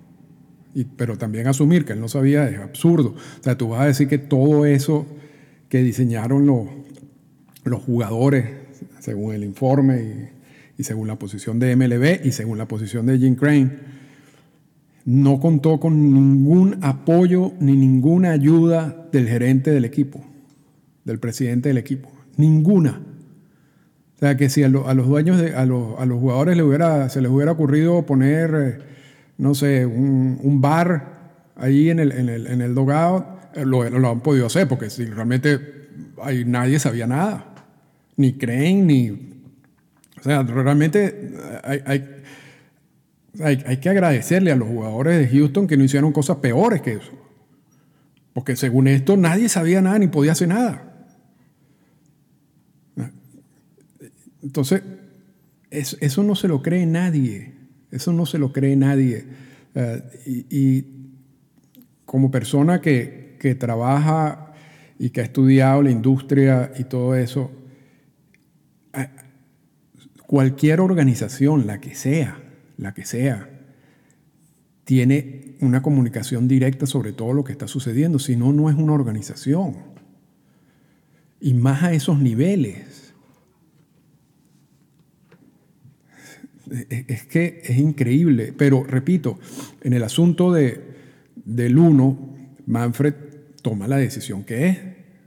Pero 0.98 1.15
también 1.20 1.46
asumir 1.46 1.86
que 1.86 1.94
él 1.94 2.01
no 2.01 2.08
sabía 2.08 2.50
es 2.50 2.58
absurdo. 2.58 3.10
O 3.39 3.44
sea, 3.44 3.56
tú 3.56 3.70
vas 3.70 3.82
a 3.82 3.86
decir 3.86 4.08
que 4.08 4.18
todo 4.18 4.65
eso 4.65 5.06
que 5.70 5.84
diseñaron 5.84 6.48
los, 6.48 6.65
los 7.65 7.84
jugadores, 7.84 8.50
según 9.00 9.36
el 9.36 9.44
informe 9.44 10.01
y, 10.01 10.38
según 10.83 11.07
la 11.07 11.17
posición 11.17 11.59
de 11.59 11.75
MLB 11.75 12.25
y 12.25 12.31
según 12.31 12.57
la 12.57 12.67
posición 12.67 13.05
de 13.05 13.17
Jim 13.17 13.36
Crane, 13.36 13.71
no 15.05 15.39
contó 15.39 15.79
con 15.79 16.13
ningún 16.13 16.77
apoyo 16.81 17.53
ni 17.59 17.75
ninguna 17.75 18.31
ayuda 18.31 19.07
del 19.12 19.27
gerente 19.27 19.71
del 19.71 19.86
equipo, 19.86 20.24
del 21.03 21.19
presidente 21.19 21.69
del 21.69 21.77
equipo. 21.77 22.12
Ninguna. 22.38 23.01
O 24.15 24.19
sea, 24.19 24.38
que 24.38 24.50
si 24.50 24.63
a, 24.63 24.69
los 24.69 25.07
dueños, 25.07 25.39
de, 25.39 25.55
a, 25.55 25.65
los, 25.65 25.95
jugadores 26.19 26.57
le 26.57 26.63
hubiera, 26.63 27.09
se 27.09 27.21
les 27.21 27.31
hubiera 27.31 27.53
ocurrido 27.53 28.05
poner, 28.05 28.53
eh, 28.55 28.77
no 29.38 29.55
sé, 29.55 29.86
un, 29.86 30.59
bar 30.62 31.31
ahí 31.55 31.89
en 31.89 32.00
el, 32.00 32.12
en 32.12 32.29
el, 32.29 32.48
en 32.48 32.62
el 32.62 32.75
dogout, 32.75 33.25
lo, 33.55 33.89
lo 33.89 34.09
han 34.09 34.19
podido 34.21 34.45
hacer, 34.45 34.67
porque 34.67 34.89
si 34.89 35.05
realmente 35.05 35.59
hay, 36.21 36.45
nadie 36.45 36.79
sabía 36.79 37.07
nada, 37.07 37.53
ni 38.15 38.33
creen, 38.33 38.88
ni... 38.88 39.29
O 40.20 40.24
sea, 40.24 40.44
realmente 40.44 41.34
hay, 41.64 41.82
hay, 41.86 42.24
hay, 43.42 43.64
hay 43.66 43.78
que 43.78 43.90
agradecerle 43.90 44.52
a 44.52 44.56
los 44.56 44.68
jugadores 44.68 45.18
de 45.18 45.38
Houston 45.38 45.68
que 45.68 45.78
no 45.78 45.84
hicieron 45.84 46.12
cosas 46.12 46.38
peores 46.38 46.82
que 46.82 46.94
eso. 46.94 47.12
Porque 48.34 48.56
según 48.56 48.88
esto 48.88 49.18
nadie 49.18 49.50
sabía 49.50 49.82
nada 49.82 50.00
ni 50.00 50.08
podía 50.08 50.34
hacer 50.34 50.50
nada. 50.50 50.86
Entonces, 54.42 54.82
eso 55.70 56.24
no 56.24 56.36
se 56.36 56.48
lo 56.48 56.62
cree 56.62 56.86
nadie. 56.86 57.54
Eso 57.92 58.14
no 58.14 58.26
se 58.26 58.38
lo 58.38 58.54
cree 58.54 58.76
nadie. 58.76 59.26
Eh, 59.76 60.46
y, 60.50 60.86
como 62.06 62.32
persona 62.32 62.82
que, 62.82 63.38
que, 63.40 63.54
trabaja 63.54 64.54
y 64.98 65.12
que 65.12 65.22
ha 65.22 65.24
estudiado 65.24 65.84
la 65.84 65.92
industria 65.92 66.72
y 66.80 66.86
todo 66.86 67.16
eso, 67.16 67.52
eh, 67.52 67.59
cualquier 70.29 70.79
organización, 70.79 71.65
la 71.65 71.81
que 71.81 71.95
sea, 71.95 72.39
la 72.77 72.93
que 72.93 73.03
sea, 73.03 73.50
tiene 74.83 75.55
una 75.59 75.81
comunicación 75.81 76.48
directa 76.48 76.86
sobre 76.86 77.13
todo 77.13 77.33
lo 77.33 77.43
que 77.43 77.51
está 77.51 77.67
sucediendo, 77.67 78.19
si 78.19 78.36
no, 78.36 78.53
no 78.53 78.69
es 78.69 78.75
una 78.75 78.93
organización. 78.93 79.77
Y 81.41 81.55
más 81.55 81.81
a 81.81 81.93
esos 81.93 82.19
niveles. 82.19 83.12
Es 86.89 87.25
que 87.25 87.63
es 87.63 87.79
increíble, 87.79 88.53
pero 88.55 88.83
repito, 88.83 89.39
en 89.81 89.93
el 89.93 90.03
asunto 90.03 90.53
de, 90.53 90.79
del 91.43 91.75
uno, 91.75 92.36
Manfred 92.67 93.15
toma 93.63 93.88
la 93.88 93.98
decisión 93.98 94.43
que 94.43 94.67
es. 94.67 94.77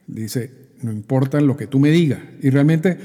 Dice, 0.07 0.53
no 0.81 0.93
importa 0.93 1.41
lo 1.41 1.57
que 1.57 1.67
tú 1.67 1.81
me 1.81 1.91
digas. 1.91 2.21
Y 2.41 2.51
realmente 2.51 2.99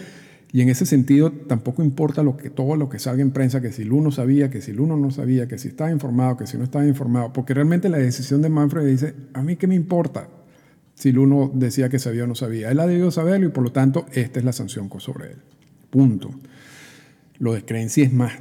y 0.52 0.62
en 0.62 0.70
ese 0.70 0.86
sentido 0.86 1.32
tampoco 1.32 1.84
importa 1.84 2.24
lo 2.24 2.38
que, 2.38 2.50
todo 2.50 2.76
lo 2.76 2.90
que 2.90 3.00
salga 3.00 3.22
en 3.22 3.32
prensa, 3.32 3.62
que 3.62 3.72
si 3.72 3.82
el 3.82 3.92
uno 3.92 4.12
sabía, 4.12 4.50
que 4.50 4.62
si 4.62 4.72
el 4.72 4.80
uno 4.80 4.96
no 4.96 5.12
sabía, 5.12 5.48
que 5.48 5.58
si 5.58 5.68
estaba 5.68 5.92
informado, 5.92 6.38
que 6.38 6.48
si 6.48 6.58
no 6.58 6.64
estaba 6.64 6.86
informado, 6.86 7.34
porque 7.34 7.54
realmente 7.54 7.90
la 7.90 7.98
decisión 7.98 8.42
de 8.42 8.50
Manfred 8.50 8.86
dice, 8.86 9.14
a 9.34 9.42
mí 9.44 9.58
qué 9.58 9.68
me 9.68 9.76
importa 9.76 10.30
si 10.94 11.10
el 11.10 11.20
uno 11.20 11.52
decía 11.54 11.90
que 11.90 12.00
sabía 12.00 12.24
o 12.24 12.28
no 12.28 12.36
sabía. 12.36 12.72
Él 12.72 12.80
ha 12.80 12.88
debido 12.88 13.12
saberlo 13.12 13.48
y 13.48 13.52
por 13.52 13.64
lo 13.64 13.72
tanto 13.72 14.06
esta 14.14 14.40
es 14.40 14.46
la 14.46 14.54
sanción 14.54 14.90
sobre 15.00 15.32
él. 15.32 15.38
Punto. 15.90 16.32
Lo 17.40 17.54
de 17.54 17.66
creencia 17.66 18.06
es 18.06 18.14
más, 18.14 18.34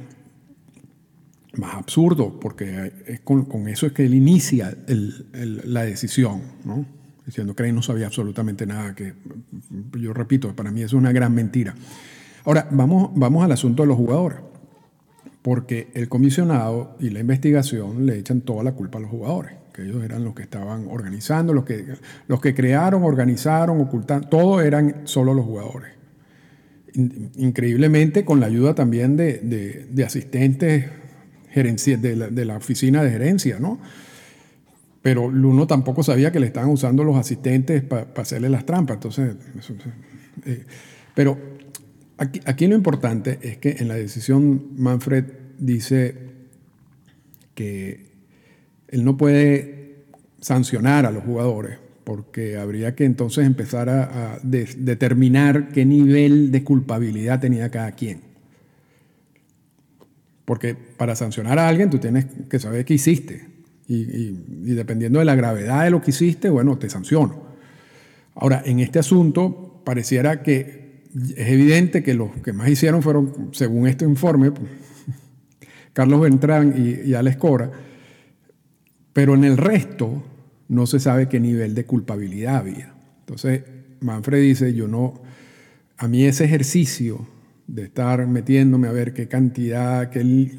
más 1.55 1.75
absurdo, 1.75 2.39
porque 2.39 2.93
es 3.05 3.19
con, 3.19 3.67
eso 3.67 3.85
es 3.85 3.91
que 3.91 4.05
él 4.05 4.15
inicia 4.15 4.75
la 4.87 5.83
decisión, 5.83 6.41
¿no? 6.63 6.96
Diciendo 7.27 7.53
que 7.53 7.71
no 7.73 7.81
sabía 7.81 8.07
absolutamente 8.07 8.65
nada, 8.65 8.95
que 8.95 9.13
yo 9.99 10.13
repito, 10.13 10.55
para 10.55 10.71
mí 10.71 10.81
es 10.81 10.93
una 10.93 11.11
gran 11.11 11.35
mentira. 11.35 11.75
Ahora, 12.45 12.67
vamos, 12.71 13.11
vamos 13.15 13.43
al 13.43 13.51
asunto 13.51 13.83
de 13.83 13.87
los 13.87 13.97
jugadores, 13.97 14.39
porque 15.41 15.89
el 15.93 16.07
comisionado 16.07 16.95
y 17.01 17.09
la 17.09 17.19
investigación 17.19 18.05
le 18.05 18.17
echan 18.17 18.41
toda 18.41 18.63
la 18.63 18.71
culpa 18.71 18.97
a 18.97 19.01
los 19.01 19.11
jugadores, 19.11 19.51
que 19.73 19.83
ellos 19.83 20.01
eran 20.05 20.23
los 20.23 20.33
que 20.33 20.43
estaban 20.43 20.87
organizando, 20.89 21.53
los 21.53 21.65
que, 21.65 21.85
los 22.27 22.39
que 22.39 22.55
crearon, 22.55 23.03
organizaron, 23.03 23.81
ocultaron, 23.81 24.29
todo 24.29 24.61
eran 24.61 25.01
solo 25.03 25.33
los 25.33 25.45
jugadores. 25.45 25.91
Increíblemente, 27.35 28.23
con 28.23 28.39
la 28.39 28.45
ayuda 28.45 28.73
también 28.73 29.17
de, 29.17 29.87
de, 29.91 30.05
asistentes 30.05 30.85
de 31.53 32.15
la, 32.15 32.27
de 32.29 32.45
la 32.45 32.55
oficina 32.55 33.03
de 33.03 33.11
gerencia, 33.11 33.59
¿no? 33.59 33.79
Pero 35.07 35.31
Luno 35.31 35.67
tampoco 35.67 36.03
sabía 36.03 36.33
que 36.33 36.39
le 36.41 36.47
estaban 36.47 36.69
usando 36.69 37.01
los 37.05 37.15
asistentes 37.15 37.81
para 37.81 38.07
hacerle 38.17 38.49
las 38.49 38.65
trampas. 38.65 38.95
Entonces, 38.95 39.37
eh, 40.45 40.65
pero 41.15 41.39
aquí, 42.17 42.67
lo 42.67 42.75
importante 42.75 43.39
es 43.41 43.57
que 43.57 43.77
en 43.79 43.87
la 43.87 43.93
decisión 43.93 44.71
Manfred 44.75 45.23
dice 45.59 46.13
que 47.55 48.07
él 48.89 49.05
no 49.05 49.15
puede 49.15 50.03
sancionar 50.41 51.05
a 51.05 51.11
los 51.11 51.23
jugadores 51.23 51.77
porque 52.03 52.57
habría 52.57 52.93
que 52.93 53.05
entonces 53.05 53.45
empezar 53.45 53.87
a, 53.89 54.39
determinar 54.43 55.69
qué 55.69 55.85
nivel 55.85 56.51
de 56.51 56.65
culpabilidad 56.65 57.39
tenía 57.39 57.71
cada 57.71 57.93
quien. 57.93 58.23
Porque 60.43 60.75
para 60.75 61.15
sancionar 61.15 61.59
a 61.59 61.69
alguien 61.69 61.89
tú 61.89 61.97
tienes 61.97 62.25
que 62.49 62.59
saber 62.59 62.83
qué 62.83 62.95
hiciste. 62.95 63.56
Y, 63.87 64.31
dependiendo 64.73 65.19
de 65.19 65.25
la 65.25 65.35
gravedad 65.35 65.85
de 65.85 65.91
lo 65.91 66.01
que 66.01 66.11
hiciste, 66.11 66.49
bueno, 66.49 66.77
te 66.77 66.89
sanciono. 66.89 67.47
Ahora, 68.35 68.61
en 68.65 68.79
este 68.79 68.99
asunto, 68.99 69.81
pareciera 69.85 70.43
que 70.43 71.03
es 71.35 71.47
evidente 71.47 72.03
que 72.03 72.13
los 72.13 72.31
que 72.43 72.51
más 72.53 72.69
hicieron 72.69 73.01
fueron, 73.01 73.49
según 73.53 73.87
este 73.87 74.05
informe, 74.05 74.51
Carlos 75.93 76.21
Beltrán 76.21 76.73
y, 76.77 77.09
y 77.09 77.13
Alex 77.13 77.37
Cora, 77.37 77.71
pero 79.13 79.33
en 79.33 79.45
el 79.45 79.57
resto 79.57 80.23
no 80.67 80.85
se 80.85 80.99
sabe 80.99 81.29
qué 81.29 81.39
nivel 81.39 81.73
de 81.73 81.85
culpabilidad 81.85 82.57
había. 82.57 82.93
Entonces, 83.21 83.63
Manfred 84.01 84.41
dice, 84.41 84.73
yo 84.73 84.87
no, 84.87 85.21
a 85.97 86.07
mí 86.07 86.25
ese 86.25 86.45
ejercicio 86.45 87.27
de 87.67 87.83
estar 87.83 88.25
metiéndome 88.27 88.87
a 88.87 88.93
ver 88.93 89.13
qué 89.13 89.27
cantidad, 89.27 90.09
qué, 90.09 90.51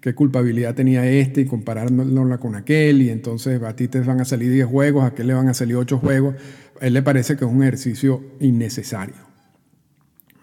qué 0.00 0.14
culpabilidad 0.14 0.74
tenía 0.74 1.08
este 1.08 1.40
y 1.40 1.46
comparándola 1.46 2.38
con 2.38 2.54
aquel, 2.54 3.00
y 3.02 3.08
entonces 3.08 3.62
a 3.62 3.74
ti 3.74 3.88
te 3.88 4.00
van 4.00 4.20
a 4.20 4.26
salir 4.26 4.52
10 4.52 4.66
juegos, 4.66 5.04
a 5.04 5.08
aquel 5.08 5.28
le 5.28 5.34
van 5.34 5.48
a 5.48 5.54
salir 5.54 5.76
8 5.76 5.98
juegos, 5.98 6.36
a 6.80 6.86
él 6.86 6.92
le 6.92 7.02
parece 7.02 7.36
que 7.36 7.46
es 7.46 7.50
un 7.50 7.62
ejercicio 7.62 8.22
innecesario. 8.38 9.26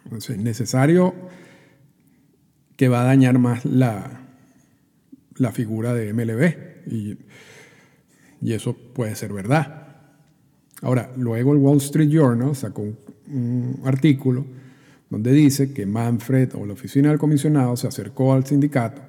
Entonces, 0.06 0.38
innecesario 0.38 1.14
que 2.76 2.88
va 2.88 3.04
a 3.04 3.06
dañar 3.06 3.38
más 3.38 3.66
la, 3.66 4.22
la 5.36 5.52
figura 5.52 5.94
de 5.94 6.12
MLB, 6.12 6.92
y, 6.92 7.18
y 8.42 8.54
eso 8.54 8.76
puede 8.76 9.16
ser 9.16 9.32
verdad. 9.32 9.84
Ahora, 10.82 11.14
luego 11.16 11.54
el 11.54 11.60
Wall 11.60 11.78
Street 11.78 12.10
Journal 12.10 12.56
sacó 12.56 12.82
un 12.82 13.80
artículo 13.86 14.63
donde 15.14 15.32
dice 15.32 15.72
que 15.74 15.86
Manfred 15.86 16.56
o 16.56 16.66
la 16.66 16.74
oficina 16.74 17.10
del 17.10 17.20
comisionado 17.20 17.78
se 17.78 17.86
acercó 17.86 18.34
al 18.34 18.48
sindicato 18.48 19.00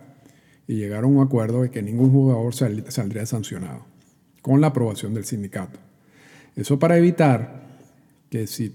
y 0.68 0.74
llegaron 0.74 1.14
a 1.14 1.20
un 1.20 1.26
acuerdo 1.26 1.62
de 1.62 1.70
que 1.70 1.82
ningún 1.82 2.10
jugador 2.10 2.54
saldría 2.54 3.24
sancionado, 3.24 3.86
con 4.42 4.60
la 4.60 4.66
aprobación 4.66 5.14
del 5.14 5.24
sindicato. 5.24 5.78
Eso 6.56 6.78
para 6.78 6.98
evitar 6.98 7.78
que 8.28 8.46
si 8.46 8.74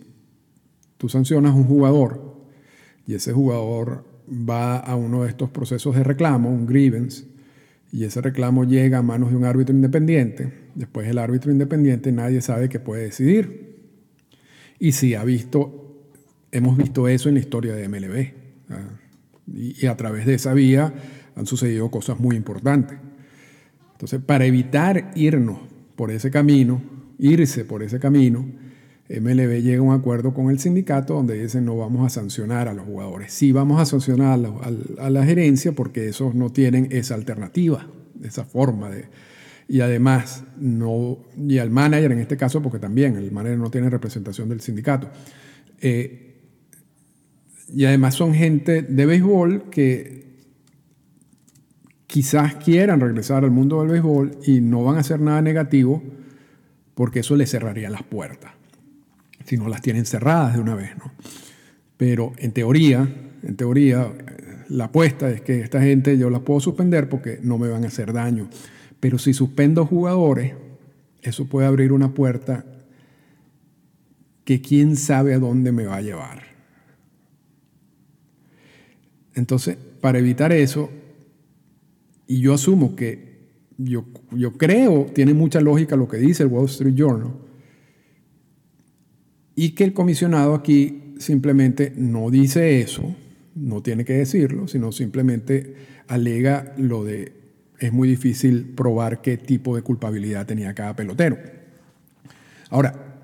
tú 0.97 1.07
sancionas 1.07 1.51
a 1.51 1.55
un 1.55 1.65
jugador 1.65 2.47
y 3.05 3.13
ese 3.13 3.31
jugador 3.31 4.05
va 4.27 4.77
a 4.77 4.95
uno 4.95 5.21
de 5.21 5.29
estos 5.29 5.51
procesos 5.51 5.95
de 5.95 6.03
reclamo, 6.03 6.49
un 6.49 6.65
grievance, 6.65 7.25
y 7.91 8.05
ese 8.05 8.21
reclamo 8.21 8.63
llega 8.63 8.97
a 8.97 9.03
manos 9.03 9.29
de 9.29 9.35
un 9.35 9.45
árbitro 9.45 9.75
independiente, 9.75 10.51
después 10.73 11.07
el 11.07 11.19
árbitro 11.19 11.51
independiente 11.51 12.11
nadie 12.11 12.41
sabe 12.41 12.69
qué 12.69 12.79
puede 12.79 13.03
decidir. 13.03 13.77
Y 14.79 14.93
si 14.93 15.13
ha 15.13 15.23
visto 15.23 15.88
hemos 16.51 16.77
visto 16.77 17.07
eso 17.07 17.29
en 17.29 17.35
la 17.35 17.41
historia 17.41 17.73
de 17.73 17.87
MLB. 17.87 18.33
Y, 19.51 19.85
a 19.87 19.97
través 19.97 20.25
de 20.25 20.35
esa 20.35 20.53
vía 20.53 20.93
han 21.35 21.45
sucedido 21.45 21.89
cosas 21.89 22.19
muy 22.19 22.35
importantes. 22.35 22.97
Entonces, 23.93 24.21
para 24.21 24.45
evitar 24.45 25.11
irnos 25.15 25.59
por 25.95 26.11
ese 26.11 26.31
camino, 26.31 26.81
irse 27.17 27.65
por 27.65 27.83
ese 27.83 27.99
camino, 27.99 28.45
MLB 29.09 29.61
llega 29.61 29.79
a 29.79 29.81
un 29.81 29.93
acuerdo 29.93 30.33
con 30.33 30.51
el 30.51 30.59
sindicato 30.59 31.15
donde 31.15 31.41
dicen 31.41 31.65
no 31.65 31.75
vamos 31.75 32.05
a 32.05 32.09
sancionar 32.09 32.67
a 32.67 32.73
los 32.73 32.85
jugadores. 32.85 33.33
Sí 33.33 33.51
vamos 33.51 33.81
a 33.81 33.85
sancionar 33.85 34.39
a, 34.39 35.03
a 35.03 35.09
la 35.09 35.25
gerencia 35.25 35.71
porque 35.71 36.07
esos 36.07 36.35
no 36.35 36.51
tienen 36.51 36.89
esa 36.91 37.15
alternativa, 37.15 37.87
esa 38.23 38.45
forma 38.45 38.89
de... 38.89 39.05
Y 39.67 39.81
además, 39.81 40.43
no, 40.59 41.19
y 41.37 41.59
al 41.59 41.69
manager 41.69 42.11
en 42.11 42.19
este 42.19 42.37
caso, 42.37 42.59
porque 42.61 42.79
también 42.79 43.17
el 43.17 43.31
manager 43.31 43.59
no 43.59 43.69
tiene 43.69 43.87
representación 43.89 44.49
del 44.49 44.61
sindicato. 44.61 45.09
Eh, 45.79 46.28
y 47.73 47.85
además 47.85 48.15
son 48.15 48.33
gente 48.33 48.81
de 48.81 49.05
béisbol 49.05 49.69
que 49.69 50.19
quizás 52.07 52.55
quieran 52.55 52.99
regresar 52.99 53.43
al 53.43 53.51
mundo 53.51 53.79
del 53.79 53.89
béisbol 53.89 54.39
y 54.45 54.61
no 54.61 54.83
van 54.83 54.97
a 54.97 55.01
hacer 55.01 55.19
nada 55.19 55.41
negativo 55.41 56.01
porque 56.95 57.19
eso 57.19 57.35
les 57.35 57.51
cerraría 57.51 57.89
las 57.89 58.03
puertas, 58.03 58.51
si 59.45 59.57
no 59.57 59.69
las 59.69 59.81
tienen 59.81 60.05
cerradas 60.05 60.55
de 60.55 60.59
una 60.59 60.75
vez. 60.75 60.97
¿no? 60.97 61.11
Pero 61.97 62.33
en 62.37 62.51
teoría, 62.51 63.07
en 63.43 63.55
teoría, 63.55 64.11
la 64.69 64.85
apuesta 64.85 65.29
es 65.29 65.41
que 65.41 65.61
esta 65.61 65.81
gente 65.81 66.17
yo 66.17 66.29
la 66.29 66.39
puedo 66.39 66.59
suspender 66.59 67.09
porque 67.09 67.39
no 67.41 67.57
me 67.57 67.69
van 67.69 67.83
a 67.83 67.87
hacer 67.87 68.11
daño. 68.11 68.49
Pero 68.99 69.17
si 69.17 69.33
suspendo 69.33 69.85
jugadores, 69.85 70.53
eso 71.21 71.47
puede 71.47 71.67
abrir 71.67 71.91
una 71.91 72.13
puerta 72.13 72.65
que 74.43 74.61
quién 74.61 74.95
sabe 74.95 75.33
a 75.35 75.39
dónde 75.39 75.71
me 75.71 75.85
va 75.85 75.97
a 75.97 76.01
llevar. 76.01 76.48
Entonces, 79.39 79.77
para 80.01 80.19
evitar 80.19 80.51
eso, 80.51 80.89
y 82.27 82.41
yo 82.41 82.53
asumo 82.53 82.95
que 82.95 83.39
yo, 83.77 84.05
yo 84.31 84.51
creo, 84.57 85.05
tiene 85.05 85.33
mucha 85.33 85.61
lógica 85.61 85.95
lo 85.95 86.07
que 86.07 86.17
dice 86.17 86.43
el 86.43 86.49
Wall 86.49 86.65
Street 86.65 86.93
Journal, 86.93 87.31
y 89.55 89.71
que 89.71 89.85
el 89.85 89.93
comisionado 89.93 90.53
aquí 90.53 91.15
simplemente 91.19 91.93
no 91.95 92.29
dice 92.29 92.81
eso, 92.81 93.15
no 93.55 93.81
tiene 93.81 94.05
que 94.05 94.13
decirlo, 94.13 94.67
sino 94.67 94.91
simplemente 94.91 95.75
alega 96.07 96.73
lo 96.77 97.03
de 97.03 97.33
es 97.79 97.93
muy 97.93 98.09
difícil 98.09 98.73
probar 98.75 99.21
qué 99.21 99.37
tipo 99.37 99.73
de 99.73 99.81
culpabilidad 99.81 100.45
tenía 100.45 100.73
cada 100.73 100.97
pelotero. 100.97 101.37
Ahora, 102.69 103.21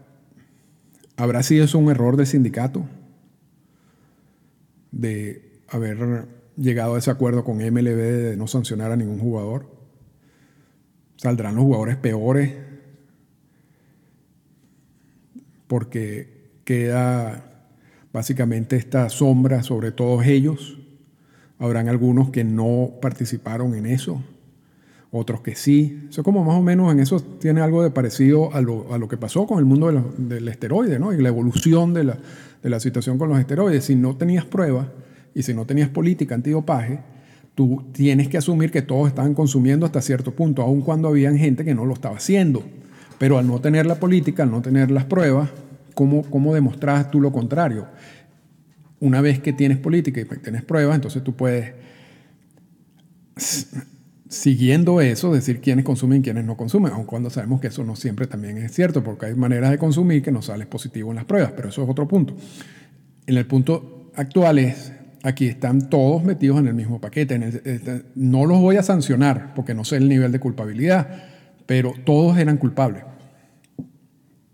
¿habrá 1.17 1.43
sido 1.43 1.65
eso 1.65 1.77
un 1.77 1.91
error 1.91 2.15
del 2.15 2.25
sindicato? 2.25 2.87
De 4.91 5.54
haber 5.69 6.27
llegado 6.57 6.95
a 6.95 6.99
ese 6.99 7.11
acuerdo 7.11 7.43
con 7.43 7.57
MLB 7.57 7.97
de 7.97 8.37
no 8.37 8.47
sancionar 8.47 8.91
a 8.91 8.95
ningún 8.95 9.19
jugador. 9.19 9.69
Saldrán 11.17 11.55
los 11.55 11.63
jugadores 11.63 11.97
peores 11.97 12.53
porque 15.67 16.59
queda 16.63 17.69
básicamente 18.11 18.75
esta 18.75 19.09
sombra 19.09 19.63
sobre 19.63 19.91
todos 19.91 20.25
ellos. 20.25 20.77
Habrán 21.57 21.87
algunos 21.87 22.29
que 22.29 22.43
no 22.43 22.91
participaron 23.01 23.75
en 23.75 23.85
eso, 23.85 24.21
otros 25.11 25.41
que 25.41 25.55
sí. 25.55 26.07
Eso 26.09 26.23
como 26.23 26.43
más 26.43 26.55
o 26.55 26.61
menos 26.61 26.91
en 26.91 26.99
eso 26.99 27.19
tiene 27.19 27.61
algo 27.61 27.81
de 27.81 27.91
parecido 27.91 28.53
a 28.53 28.61
lo, 28.61 29.07
que 29.07 29.17
pasó 29.17 29.47
con 29.47 29.59
el 29.59 29.65
mundo 29.65 30.13
del 30.17 30.47
esteroide, 30.47 30.99
¿no? 30.99 31.13
Y 31.13 31.21
la 31.21 31.29
evolución 31.29 31.93
de 31.93 32.03
la, 32.03 32.17
de 32.61 32.69
la 32.69 32.79
situación 32.79 33.17
con 33.17 33.29
los 33.29 33.39
esteroides. 33.39 33.85
Si 33.85 33.95
no 33.95 34.17
tenías 34.17 34.45
pruebas, 34.45 34.87
y 35.35 35.43
si 35.43 35.53
no 35.53 35.65
tenías 35.65 35.89
política 35.89 36.33
antidopaje, 36.33 36.99
tú 37.55 37.83
tienes 37.91 38.29
que 38.29 38.37
asumir 38.37 38.71
que 38.71 38.81
todos 38.81 39.09
estaban 39.09 39.33
consumiendo 39.33 39.85
hasta 39.85 40.01
cierto 40.01 40.33
punto, 40.33 40.61
aun 40.61 40.81
cuando 40.81 41.09
había 41.09 41.31
gente 41.37 41.65
que 41.65 41.75
no 41.75 41.85
lo 41.85 41.93
estaba 41.93 42.15
haciendo. 42.15 42.63
Pero 43.19 43.37
al 43.37 43.45
no 43.45 43.59
tener 43.59 43.85
la 43.85 43.95
política, 43.95 44.43
al 44.43 44.51
no 44.51 44.61
tener 44.61 44.91
las 44.91 45.03
pruebas, 45.03 45.49
¿cómo, 45.93 46.23
cómo 46.23 46.53
demostras 46.53 47.11
tú 47.11 47.19
lo 47.19 47.33
contrario? 47.33 47.85
Una 49.01 49.19
vez 49.19 49.39
que 49.39 49.51
tienes 49.51 49.77
política 49.77 50.21
y 50.21 50.25
tienes 50.25 50.63
pruebas, 50.63 50.95
entonces 50.95 51.21
tú 51.21 51.35
puedes, 51.35 51.73
siguiendo 54.29 55.01
eso, 55.01 55.33
decir 55.33 55.59
quiénes 55.59 55.83
consumen 55.83 56.19
y 56.19 56.21
quiénes 56.21 56.45
no 56.45 56.55
consumen, 56.55 56.93
aun 56.93 57.05
cuando 57.05 57.29
sabemos 57.29 57.59
que 57.59 57.67
eso 57.67 57.83
no 57.83 57.97
siempre 57.97 58.25
también 58.25 58.57
es 58.57 58.73
cierto, 58.73 59.03
porque 59.03 59.27
hay 59.27 59.35
maneras 59.35 59.71
de 59.71 59.77
consumir 59.77 60.21
que 60.21 60.31
no 60.31 60.41
sales 60.41 60.67
positivo 60.67 61.11
en 61.11 61.17
las 61.17 61.25
pruebas, 61.25 61.51
pero 61.57 61.69
eso 61.69 61.83
es 61.83 61.89
otro 61.89 62.07
punto. 62.07 62.35
En 63.27 63.35
el 63.37 63.45
punto 63.45 64.11
actual 64.15 64.59
es 64.59 64.94
Aquí 65.25 65.47
están 65.47 65.89
todos 65.89 66.23
metidos 66.23 66.59
en 66.59 66.67
el 66.67 66.75
mismo 66.75 67.01
paquete. 67.01 67.33
Este, 67.63 68.03
no 68.13 68.45
los 68.45 68.59
voy 68.59 68.75
a 68.75 68.83
sancionar 68.83 69.55
porque 69.55 69.73
no 69.73 69.83
sé 69.83 69.97
el 69.97 70.07
nivel 70.07 70.31
de 70.31 70.39
culpabilidad, 70.39 71.23
pero 71.65 71.93
todos 72.05 72.37
eran 72.37 72.57
culpables, 72.57 73.03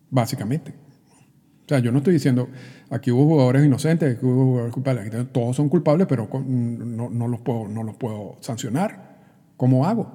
básicamente. 0.09 0.71
O 0.71 1.67
sea, 1.67 1.79
yo 1.79 1.91
no 1.91 1.97
estoy 1.97 2.13
diciendo, 2.13 2.47
aquí 2.89 3.11
hubo 3.11 3.25
jugadores 3.25 3.65
inocentes, 3.65 4.15
aquí 4.15 4.25
hubo 4.25 4.45
jugadores 4.45 4.73
culpables. 4.73 5.11
todos 5.33 5.57
son 5.57 5.67
culpables, 5.67 6.07
pero 6.07 6.29
no, 6.45 7.27
los 7.27 7.41
puedo, 7.41 7.67
no 7.67 7.83
los 7.83 7.97
puedo 7.97 8.37
sancionar. 8.39 9.19
¿Cómo 9.57 9.85
hago? 9.85 10.09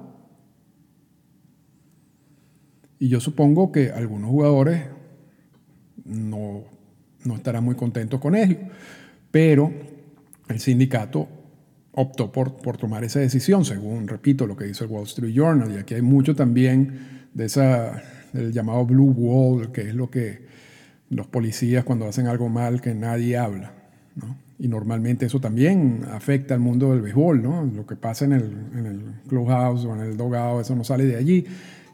Y 2.97 3.09
yo 3.09 3.19
supongo 3.19 3.71
que 3.71 3.91
algunos 3.91 4.31
jugadores 4.31 4.85
no, 6.03 6.63
no 7.23 7.35
estarán 7.35 7.63
muy 7.63 7.75
contentos 7.75 8.19
con 8.19 8.35
ello, 8.35 8.57
pero 9.29 9.96
el 10.47 10.59
sindicato 10.59 11.27
optó 11.93 12.31
por, 12.31 12.57
por, 12.57 12.77
tomar 12.77 13.03
esa 13.03 13.19
decisión, 13.19 13.65
según, 13.65 14.07
repito, 14.07 14.45
lo 14.45 14.55
que 14.55 14.65
dice 14.65 14.83
el 14.83 14.91
Wall 14.91 15.03
Street 15.03 15.33
Journal. 15.33 15.71
Y 15.73 15.77
aquí 15.77 15.95
hay 15.95 16.03
mucho 16.03 16.35
también 16.35 17.27
de 17.33 17.45
esa, 17.45 18.03
del 18.33 18.51
llamado 18.51 18.85
Blue 18.85 19.11
Wall, 19.11 19.71
que 19.71 19.81
es 19.81 19.95
lo 19.95 20.09
que 20.09 20.45
los 21.09 21.27
policías 21.27 21.83
cuando 21.83 22.07
hacen 22.07 22.27
algo 22.27 22.49
mal 22.49 22.81
que 22.81 22.93
nadie 22.93 23.37
habla. 23.37 23.73
Y 24.59 24.67
normalmente 24.67 25.25
eso 25.25 25.39
también 25.39 26.05
afecta 26.11 26.53
al 26.53 26.59
mundo 26.59 26.91
del 26.91 27.01
béisbol, 27.01 27.41
¿no? 27.41 27.63
Lo 27.63 27.85
que 27.85 27.95
pasa 27.95 28.25
en 28.25 28.33
el, 28.33 28.43
en 28.75 28.85
el 28.85 29.01
clubhouse 29.27 29.85
o 29.85 29.95
en 29.95 30.01
el 30.01 30.17
dogado, 30.17 30.61
eso 30.61 30.75
no 30.75 30.83
sale 30.83 31.05
de 31.05 31.15
allí. 31.15 31.45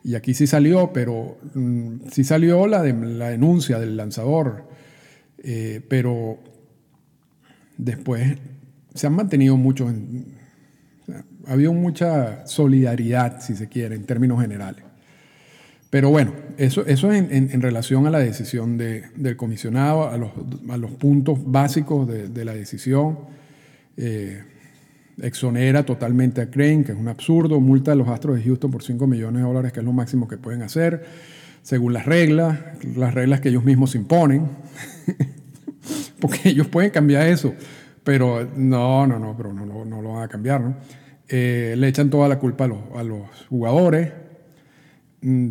Y 0.04 0.16
aquí 0.16 0.34
sí 0.34 0.48
salió, 0.48 0.92
pero 0.92 1.38
mm, 1.54 2.08
sí 2.12 2.24
salió 2.24 2.68
la, 2.68 2.84
la 2.84 3.30
denuncia 3.30 3.80
del 3.80 3.96
lanzador. 3.96 4.66
Eh, 5.46 5.82
pero 5.89 6.39
después 7.78 8.38
se 8.94 9.08
han 9.08 9.14
mantenido 9.14 9.58
muchos, 9.58 9.94
ha 11.48 11.52
habido 11.52 11.74
mucha 11.74 12.46
solidaridad, 12.48 13.42
si 13.42 13.56
se 13.56 13.68
quiere, 13.68 13.96
en 13.96 14.06
términos 14.06 14.42
generales. 14.42 14.84
Pero 15.90 16.10
bueno, 16.10 16.34
eso, 16.58 16.86
eso 16.88 17.14
en, 17.14 17.32
en, 17.32 17.62
relación 17.62 18.08
a 18.08 18.10
la 18.10 18.18
decisión 18.18 18.78
de, 18.78 19.04
del 19.16 19.38
comisionado, 19.38 20.10
a 20.10 20.18
los, 20.18 20.32
a 20.70 20.78
los, 20.78 20.92
puntos 20.92 21.40
básicos 21.44 22.08
de, 22.08 22.30
de 22.30 22.46
la 22.46 22.54
decisión. 22.54 23.20
Eh, 23.96 24.42
exonera 25.22 25.86
totalmente 25.86 26.42
a 26.42 26.50
Crane, 26.50 26.84
que 26.84 26.92
es 26.92 26.98
un 26.98 27.08
absurdo, 27.08 27.60
multa 27.60 27.92
a 27.92 27.96
los 27.96 28.08
Astros 28.08 28.38
de 28.38 28.44
Houston 28.44 28.72
por 28.72 28.84
5 28.84 29.06
millones 29.06 29.42
de 29.42 29.48
dólares, 29.48 29.72
que 29.72 29.80
es 29.80 29.86
lo 29.86 29.94
máximo 29.94 30.28
que 30.28 30.38
pueden 30.38 30.64
hacer, 30.64 31.06
según 31.62 31.94
las 31.94 32.06
reglas, 32.06 32.60
las 32.96 33.14
reglas 33.14 33.42
que 33.42 33.50
ellos 33.50 33.64
mismos 33.64 33.96
imponen. 33.96 34.48
porque 36.24 36.40
ellos 36.50 36.68
pueden 36.68 36.90
cambiar 36.90 37.28
eso, 37.28 37.54
pero 38.06 38.50
no, 38.56 39.06
no, 39.06 39.20
no, 39.20 39.36
pero 39.36 39.52
no, 39.52 39.66
no, 39.66 40.02
lo 40.02 40.14
van 40.14 40.24
a 40.24 40.28
cambiar, 40.30 40.62
¿no? 40.62 40.76
Eh, 41.28 41.76
le 41.78 41.88
echan 41.90 42.10
toda 42.10 42.30
la 42.30 42.40
culpa 42.40 42.64
a 42.64 42.68
los, 42.68 42.80
a 42.96 43.04
los 43.04 43.28
jugadores. 43.50 44.14
Mm, 45.22 45.50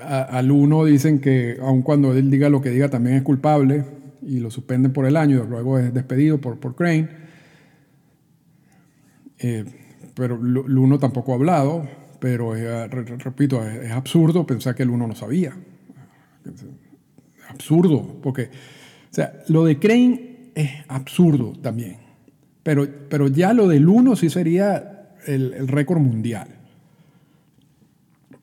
al 0.00 0.52
uno 0.52 0.84
dicen 0.84 1.20
que 1.20 1.58
aun 1.60 1.82
cuando 1.82 2.12
él 2.12 2.30
diga 2.30 2.48
lo 2.48 2.60
que 2.60 2.70
diga 2.70 2.88
también 2.88 3.16
es 3.16 3.22
culpable 3.22 3.84
y 4.22 4.38
lo 4.38 4.52
suspenden 4.52 4.92
por 4.92 5.04
el 5.06 5.16
año, 5.16 5.42
y 5.44 5.48
luego 5.48 5.80
es 5.80 5.92
despedido 5.92 6.40
por, 6.40 6.60
por 6.60 6.76
Crane. 6.76 7.08
Eh, 9.40 9.64
pero 10.14 10.36
el 10.36 10.78
uno 10.78 11.00
tampoco 11.00 11.32
ha 11.32 11.34
hablado, 11.34 11.88
pero 12.20 12.54
repito, 12.54 13.66
es, 13.66 13.86
es, 13.86 13.90
absurdo 13.90 14.46
pensar 14.46 14.76
que 14.76 14.84
el 14.84 14.90
uno 14.90 15.08
no 15.08 15.16
sabía. 15.16 15.56
Absurdo, 17.48 18.20
porque 18.22 18.50
o 19.10 19.14
sea, 19.14 19.32
lo 19.48 19.64
de 19.64 19.78
Crane 19.78 20.50
es 20.54 20.70
absurdo 20.88 21.52
también. 21.62 21.96
Pero, 22.62 22.86
pero 23.08 23.28
ya 23.28 23.52
lo 23.52 23.68
del 23.68 23.88
1 23.88 24.16
sí 24.16 24.28
sería 24.28 25.14
el, 25.26 25.68
récord 25.68 26.00
mundial. 26.00 26.48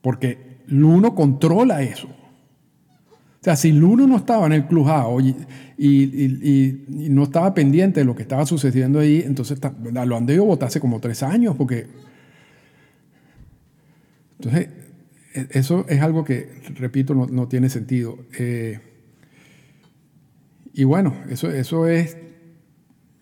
Porque 0.01 0.59
el 0.67 0.83
1 0.83 1.13
controla 1.13 1.83
eso. 1.83 2.07
O 2.07 3.43
sea, 3.45 3.55
si 3.55 3.71
1 3.71 4.07
no 4.07 4.17
estaba 4.17 4.47
en 4.47 4.53
el 4.53 4.65
clubhouse 4.65 5.23
y, 5.23 5.35
y, 5.77 6.85
y, 6.89 7.09
no 7.09 7.23
estaba 7.23 7.53
pendiente 7.53 7.99
de 7.99 8.05
lo 8.05 8.15
que 8.15 8.23
estaba 8.23 8.45
sucediendo 8.47 8.99
ahí, 8.99 9.21
entonces 9.23 9.59
lo 9.83 10.17
han 10.17 10.25
debido 10.25 10.45
votar 10.45 10.67
hace 10.67 10.79
como 10.79 10.99
tres 10.99 11.21
años, 11.21 11.55
porque. 11.55 11.85
Entonces, 14.39 14.69
e, 15.35 15.47
eso 15.51 15.85
es 15.87 16.01
algo 16.01 16.23
que, 16.23 16.49
repito, 16.75 17.13
no, 17.13 17.27
no 17.27 17.47
tiene 17.47 17.69
sentido. 17.69 18.17
Eh, 18.39 18.79
y 20.75 20.83
bueno, 20.83 21.15
eso, 21.29 21.49
eso 21.49 21.87
es 21.87 22.17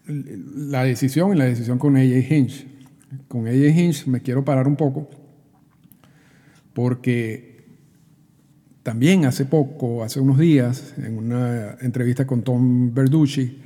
la 0.08 0.84
decisión 0.84 1.34
y 1.34 1.38
la 1.38 1.46
decisión 1.46 1.78
con 1.78 1.96
AJ 1.96 2.32
Hinch. 2.32 2.68
Con 3.28 3.48
AJ 3.48 3.78
Hinch 3.78 4.08
me 4.08 4.22
quiero 4.22 4.44
parar 4.44 4.68
un 4.68 4.76
poco 4.76 5.08
porque 6.74 7.64
también 8.82 9.26
hace 9.26 9.46
poco, 9.46 10.04
hace 10.04 10.20
unos 10.20 10.40
días, 10.40 10.96
en 10.98 11.18
una 11.18 11.78
entrevista 11.82 12.26
con 12.26 12.42
Tom 12.42 12.92
Verducci, 12.92 13.62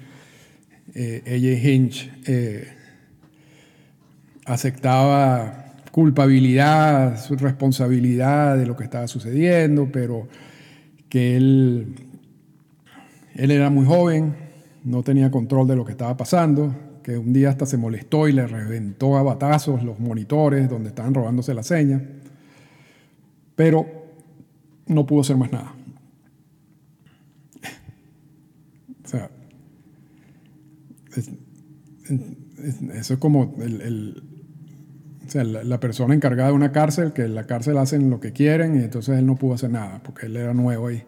eh, 0.93 1.23
AJ 1.25 1.65
Hinch 1.65 2.11
eh, 2.25 2.67
aceptaba 4.45 5.75
culpabilidad, 5.91 7.23
su 7.23 7.37
responsabilidad 7.37 8.57
de 8.57 8.65
lo 8.65 8.75
que 8.75 8.83
estaba 8.83 9.07
sucediendo, 9.07 9.89
pero 9.91 10.27
que 11.09 11.37
él 11.37 11.95
él 13.37 13.51
era 13.51 13.69
muy 13.69 13.85
joven, 13.85 14.35
no 14.83 15.03
tenía 15.03 15.29
control 15.29 15.67
de 15.67 15.75
lo 15.75 15.85
que 15.85 15.91
estaba 15.91 16.17
pasando, 16.17 16.75
que 17.03 17.17
un 17.17 17.31
día 17.31 17.49
hasta 17.49 17.65
se 17.65 17.77
molestó 17.77 18.27
y 18.27 18.33
le 18.33 18.47
reventó 18.47 19.15
a 19.15 19.23
batazos 19.23 19.83
los 19.83 19.99
monitores 19.99 20.67
donde 20.69 20.89
estaban 20.89 21.13
robándose 21.13 21.53
la 21.53 21.63
seña, 21.63 22.01
pero 23.55 23.85
no 24.87 25.05
pudo 25.05 25.21
hacer 25.21 25.37
más 25.37 25.51
nada. 25.51 25.73
O 29.05 29.07
sea, 29.07 29.29
eso 32.93 33.13
es 33.13 33.19
como 33.19 33.53
la, 35.33 35.79
persona 35.79 36.13
encargada 36.15 36.49
de 36.49 36.55
una 36.55 36.71
cárcel, 36.71 37.13
que 37.13 37.21
en 37.21 37.35
la 37.35 37.45
cárcel 37.45 37.77
hacen 37.77 38.09
lo 38.09 38.19
que 38.19 38.33
quieren 38.33 38.75
y 38.75 38.83
entonces 38.83 39.19
él 39.19 39.25
no 39.25 39.35
pudo 39.35 39.53
hacer 39.53 39.69
nada 39.69 40.01
porque 40.03 40.25
él 40.25 40.35
era 40.35 40.53
nuevo 40.53 40.87
ahí 40.87 41.03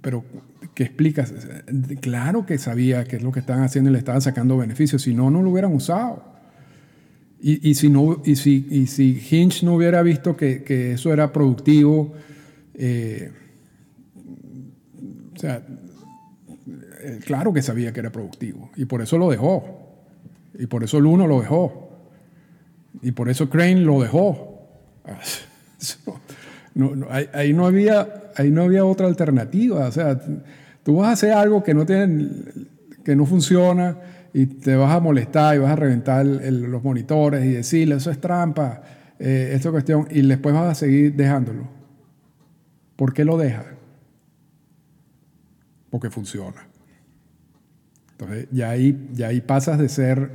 pero, 0.00 0.24
¿qué 0.74 0.84
explicas? 0.84 1.32
Claro 2.00 2.46
que 2.46 2.58
sabía 2.58 3.04
qué 3.04 3.16
es 3.16 3.22
lo 3.22 3.32
que 3.32 3.40
estaban 3.40 3.64
haciendo 3.64 3.90
y 3.90 3.92
le 3.92 3.98
estaban 3.98 4.20
sacando 4.20 4.56
beneficios, 4.56 5.02
si 5.02 5.14
no, 5.14 5.30
no 5.30 5.42
lo 5.42 5.50
hubieran 5.50 5.74
usado. 5.74 6.32
Y, 7.44 7.74
si, 7.74 7.88
no, 7.88 8.22
y, 8.24 8.36
si, 8.36 8.68
y 8.70 8.86
si 8.86 9.20
Hinch 9.28 9.64
no 9.64 9.74
hubiera 9.74 10.00
visto 10.02 10.36
que, 10.36 10.92
eso 10.92 11.12
era 11.12 11.32
productivo, 11.32 12.14
eh, 12.74 13.32
o 15.34 15.38
sea, 15.38 15.60
eh, 17.00 17.18
claro 17.24 17.52
que 17.52 17.60
sabía 17.60 17.92
que 17.92 17.98
era 17.98 18.12
productivo 18.12 18.70
y 18.76 18.84
por 18.84 19.02
eso 19.02 19.18
lo 19.18 19.28
dejó. 19.28 19.64
Y 20.56 20.66
por 20.66 20.84
eso 20.84 21.00
Luno 21.00 21.26
lo 21.26 21.40
dejó. 21.40 21.90
Y 23.02 23.10
por 23.10 23.28
eso 23.28 23.50
Crane 23.50 23.80
lo 23.80 24.00
dejó. 24.00 24.68
ahí, 27.10 27.52
no 27.52 27.66
había, 27.66 28.21
ahí 28.36 28.50
no 28.50 28.62
había 28.62 28.84
otra 28.84 29.06
alternativa. 29.06 29.86
O 29.86 29.92
sea, 29.92 30.20
tú 30.82 30.96
vas 30.96 31.08
a 31.08 31.12
hacer 31.12 31.32
algo 31.32 31.62
que 31.62 31.74
no, 31.74 31.86
tiene, 31.86 32.28
que 33.04 33.16
no 33.16 33.26
funciona 33.26 33.98
y 34.32 34.46
te 34.46 34.76
vas 34.76 34.94
a 34.94 35.00
molestar 35.00 35.56
y 35.56 35.58
vas 35.58 35.72
a 35.72 35.76
reventar 35.76 36.24
los 36.24 36.82
monitores 36.82 37.44
y 37.44 37.52
decirle, 37.52 37.96
eso 37.96 38.10
es 38.10 38.20
trampa, 38.20 38.82
eh, 39.18 39.52
esta 39.54 39.70
cuestión, 39.70 40.08
y 40.10 40.22
después 40.22 40.54
vas 40.54 40.70
a 40.70 40.74
seguir 40.74 41.14
dejándolo. 41.14 41.68
¿Por 42.96 43.12
qué 43.12 43.24
lo 43.24 43.36
dejas? 43.36 43.66
Porque 45.90 46.10
funciona. 46.10 46.66
Entonces, 48.12 48.48
ya 48.50 48.70
ahí, 48.70 49.08
ya 49.12 49.28
ahí 49.28 49.40
pasas 49.40 49.78
de 49.78 49.88
ser 49.88 50.30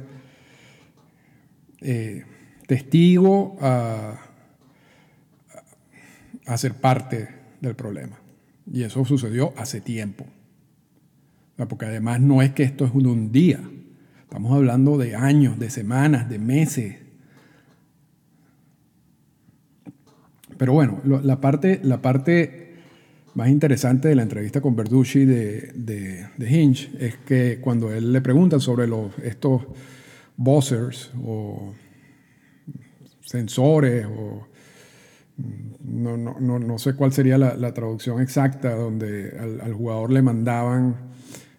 eh, 1.81 2.25
testigo 2.67 3.57
a, 3.61 4.19
a 6.45 6.57
ser 6.57 6.73
parte 6.75 7.36
del 7.61 7.75
problema. 7.75 8.19
Y 8.71 8.83
eso 8.83 9.05
sucedió 9.05 9.53
hace 9.57 9.81
tiempo. 9.81 10.25
Porque 11.69 11.85
además 11.85 12.19
no 12.19 12.41
es 12.41 12.51
que 12.51 12.63
esto 12.63 12.85
es 12.85 12.91
un 12.93 13.31
día. 13.31 13.59
Estamos 14.21 14.53
hablando 14.53 14.97
de 14.97 15.15
años, 15.15 15.57
de 15.57 15.69
semanas, 15.69 16.29
de 16.29 16.37
meses. 16.37 16.95
Pero 20.57 20.73
bueno, 20.73 21.01
la 21.05 21.39
parte, 21.39 21.79
la 21.83 22.01
parte 22.01 22.67
más 23.35 23.49
interesante 23.49 24.07
de 24.07 24.15
la 24.15 24.23
entrevista 24.23 24.61
con 24.61 24.75
Verducci 24.75 25.23
de, 25.23 25.71
de, 25.75 26.49
Hinge 26.49 26.89
es 26.99 27.17
que 27.17 27.59
cuando 27.61 27.93
él 27.93 28.11
le 28.11 28.21
pregunta 28.21 28.59
sobre 28.59 28.87
los, 28.87 29.17
estos 29.19 29.61
buzzers 30.35 31.11
o 31.23 31.73
sensores 33.21 34.07
o 34.07 34.47
no, 35.83 36.17
no, 36.17 36.77
sé 36.79 36.95
cuál 36.95 37.13
sería 37.13 37.37
la, 37.37 37.73
traducción 37.73 38.21
exacta, 38.21 38.75
donde 38.75 39.37
al 39.61 39.73
jugador 39.73 40.11
le 40.11 40.21
mandaban 40.21 41.07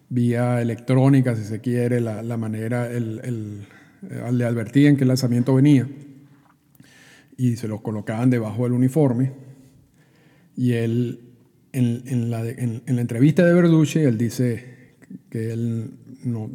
vía 0.09 0.61
electrónica, 0.61 1.35
si 1.35 1.43
se 1.43 1.61
quiere, 1.61 2.01
la, 2.01 2.37
manera, 2.37 2.91
el, 2.91 3.21
el, 3.23 3.67
eh, 4.09 4.31
le 4.31 4.45
advertían 4.45 4.95
que 4.95 5.03
el 5.03 5.07
lanzamiento 5.07 5.55
venía 5.55 5.87
y 7.37 7.55
se 7.55 7.67
los 7.67 7.81
colocaban 7.81 8.29
debajo 8.29 8.63
del 8.63 8.73
uniforme. 8.73 9.31
Y 10.57 10.73
él, 10.73 11.21
en, 11.71 12.29
la, 12.29 12.45
en, 12.45 12.81
la, 12.85 13.01
entrevista 13.01 13.45
de 13.45 13.53
Verducci, 13.53 13.99
él 13.99 14.17
dice 14.17 14.95
que 15.29 15.53
él 15.53 15.91
no, 16.25 16.43
o 16.43 16.51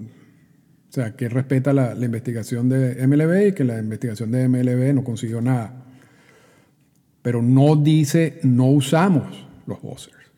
sea, 0.91 1.17
que 1.17 1.29
respeta 1.29 1.73
la, 1.73 1.95
la, 1.95 2.05
investigación 2.05 2.69
de 2.69 3.07
MLB 3.07 3.49
y 3.49 3.53
que 3.55 3.65
la 3.65 3.79
investigación 3.79 4.31
de 4.31 4.47
MLB 4.47 4.95
no 4.95 5.05
consiguió 5.05 5.41
nada. 5.41 5.84
Pero 7.25 7.41
no 7.41 7.75
dice 7.75 8.39
no 8.43 8.67
usamos 8.67 9.47
los 9.67 9.81
buzzers. 9.81 10.31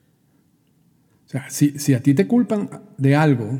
O 1.26 1.28
sea, 1.28 1.50
si, 1.50 1.94
a 1.94 2.00
ti 2.00 2.14
te 2.14 2.28
culpan 2.28 2.70
de 2.96 3.16
algo 3.16 3.58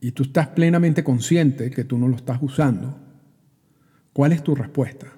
y 0.00 0.10
tú 0.10 0.24
estás 0.24 0.48
plenamente 0.48 1.04
consciente 1.04 1.70
que 1.70 1.84
tú 1.84 1.96
no 1.96 2.08
lo 2.08 2.16
estás 2.16 2.40
usando, 2.42 2.98
¿cuál 4.12 4.32
es 4.32 4.42
tu 4.42 4.56
respuesta? 4.56 5.12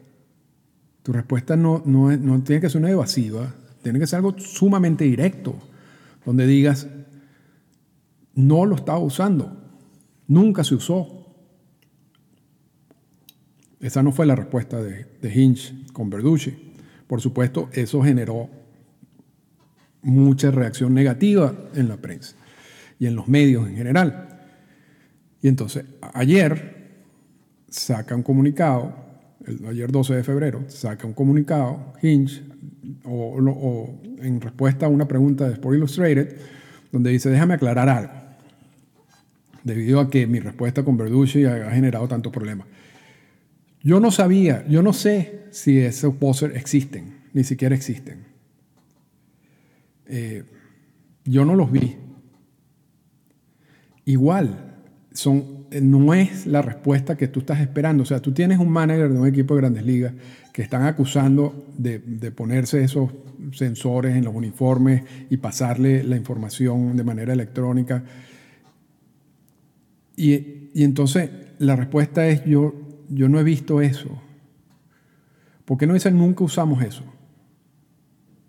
Tu 1.02 1.10
respuesta 1.10 1.56
no, 1.56 1.82
no, 1.86 2.14
no 2.14 2.42
tiene 2.42 2.60
que 2.60 2.68
ser 2.68 2.82
una 2.82 2.90
evasiva, 2.90 3.54
tiene 3.82 3.98
que 3.98 4.06
ser 4.06 4.18
algo 4.18 4.38
sumamente 4.38 5.04
directo, 5.04 5.58
donde 6.26 6.46
digas, 6.46 6.86
no 8.34 8.66
lo 8.66 8.74
estaba 8.74 8.98
usando, 8.98 9.56
nunca 10.26 10.64
se 10.64 10.74
usó. 10.74 11.19
Esa 13.80 14.02
no 14.02 14.12
fue 14.12 14.26
la 14.26 14.36
respuesta 14.36 14.80
de, 14.82 15.06
de 15.20 15.34
Hinch 15.34 15.92
con 15.92 16.10
Verducci. 16.10 16.72
Por 17.06 17.20
supuesto, 17.20 17.68
eso 17.72 18.02
generó 18.02 18.48
mucha 20.02 20.50
reacción 20.50 20.94
negativa 20.94 21.54
en 21.74 21.88
la 21.88 21.96
prensa 21.96 22.36
y 22.98 23.06
en 23.06 23.16
los 23.16 23.28
medios 23.28 23.68
en 23.68 23.76
general. 23.76 24.40
Y 25.42 25.48
entonces, 25.48 25.84
ayer 26.14 26.80
saca 27.68 28.14
un 28.14 28.22
comunicado, 28.22 28.94
ayer 29.68 29.90
12 29.90 30.16
de 30.16 30.24
febrero, 30.24 30.64
saca 30.68 31.06
un 31.06 31.14
comunicado, 31.14 31.94
Hinge, 32.02 32.42
o, 33.04 34.00
en 34.20 34.40
respuesta 34.40 34.86
a 34.86 34.88
una 34.88 35.06
pregunta 35.06 35.46
de 35.46 35.54
Sport 35.54 35.76
Illustrated, 35.76 36.36
donde 36.92 37.10
dice, 37.10 37.30
déjame 37.30 37.54
aclarar 37.54 37.88
algo, 37.88 38.12
debido 39.64 40.00
a 40.00 40.10
que 40.10 40.26
mi 40.26 40.40
respuesta 40.40 40.84
con 40.84 40.96
Verducci 40.96 41.44
ha, 41.44 41.70
generado 41.70 42.08
tanto 42.08 42.30
problema. 42.30 42.66
Yo 43.82 43.98
no 43.98 44.10
sabía, 44.10 44.66
yo 44.68 44.82
no 44.82 44.92
sé 44.92 45.46
si 45.50 45.78
esos 45.78 46.14
posters 46.16 46.56
existen, 46.56 47.20
ni 47.32 47.44
siquiera 47.44 47.74
existen. 47.74 48.24
Eh, 50.06 50.44
yo 51.24 51.44
no 51.44 51.54
los 51.54 51.72
vi. 51.72 51.96
Igual, 54.04 54.74
son, 55.12 55.66
eh, 55.70 55.80
no 55.80 56.12
es 56.12 56.46
la 56.46 56.62
respuesta 56.62 57.16
que 57.16 57.28
tú 57.28 57.40
estás 57.40 57.60
esperando. 57.60 58.02
O 58.02 58.06
sea, 58.06 58.20
tú 58.20 58.32
tienes 58.32 58.58
un 58.58 58.68
manager 58.68 59.10
de 59.10 59.18
un 59.18 59.26
equipo 59.26 59.54
de 59.54 59.60
grandes 59.62 59.86
ligas 59.86 60.12
que 60.52 60.62
están 60.62 60.82
acusando 60.82 61.66
de, 61.78 62.00
ponerse 62.32 62.82
esos 62.82 63.10
sensores 63.52 64.16
en 64.16 64.24
los 64.24 64.34
uniformes 64.34 65.04
y 65.30 65.38
pasarle 65.38 66.02
la 66.02 66.16
información 66.16 66.96
de 66.96 67.04
manera 67.04 67.32
electrónica. 67.32 68.04
Y 70.16 70.82
entonces 70.82 71.30
la 71.58 71.76
respuesta 71.76 72.26
es, 72.26 72.44
yo, 72.44 72.89
yo 73.10 73.28
no 73.28 73.38
he 73.38 73.44
visto 73.44 73.80
eso. 73.82 74.08
¿Por 75.64 75.76
qué 75.76 75.86
no 75.86 75.94
dicen 75.94 76.16
nunca 76.16 76.44
usamos 76.44 76.82
eso? 76.82 77.04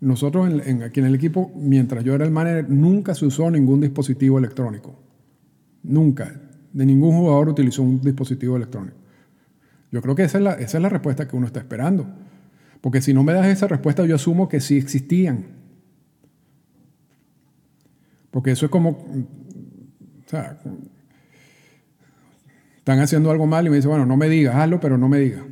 Nosotros 0.00 0.52
aquí 0.84 1.00
en 1.00 1.06
el 1.06 1.14
equipo, 1.14 1.52
mientras 1.54 2.02
yo 2.02 2.14
era 2.14 2.24
el 2.24 2.30
manager, 2.30 2.70
nunca 2.70 3.14
se 3.14 3.26
usó 3.26 3.50
ningún 3.50 3.80
dispositivo 3.80 4.38
electrónico. 4.38 4.98
Nunca. 5.82 6.40
De 6.72 6.86
ningún 6.86 7.12
jugador 7.12 7.50
utilizó 7.50 7.82
un 7.82 8.00
dispositivo 8.00 8.56
electrónico. 8.56 8.96
Yo 9.92 10.00
creo 10.00 10.14
que 10.14 10.24
esa 10.24 10.38
es, 10.38 10.44
la, 10.44 10.52
esa 10.54 10.78
es 10.78 10.82
la 10.82 10.88
respuesta 10.88 11.28
que 11.28 11.36
uno 11.36 11.46
está 11.46 11.60
esperando. 11.60 12.06
Porque 12.80 13.00
si 13.00 13.12
no 13.12 13.22
me 13.22 13.32
das 13.32 13.46
esa 13.46 13.68
respuesta, 13.68 14.04
yo 14.06 14.16
asumo 14.16 14.48
que 14.48 14.60
sí 14.60 14.76
existían. 14.76 15.46
Porque 18.30 18.52
eso 18.52 18.66
es 18.66 18.72
como, 18.72 18.88
o 18.88 20.28
sea, 20.28 20.58
están 22.82 22.98
haciendo 22.98 23.30
algo 23.30 23.46
mal 23.46 23.64
y 23.64 23.70
me 23.70 23.76
dicen, 23.76 23.90
bueno, 23.90 24.04
no 24.04 24.16
me 24.16 24.28
digas, 24.28 24.56
hazlo, 24.56 24.80
pero 24.80 24.98
no 24.98 25.08
me 25.08 25.20
digas. 25.20 25.44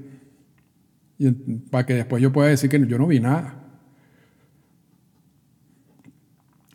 Y 1.17 1.31
para 1.31 1.87
que 1.87 1.95
después 1.95 2.21
yo 2.21 2.33
pueda 2.33 2.49
decir 2.49 2.69
que 2.69 2.85
yo 2.89 2.99
no 2.99 3.07
vi 3.07 3.21
nada. 3.21 3.55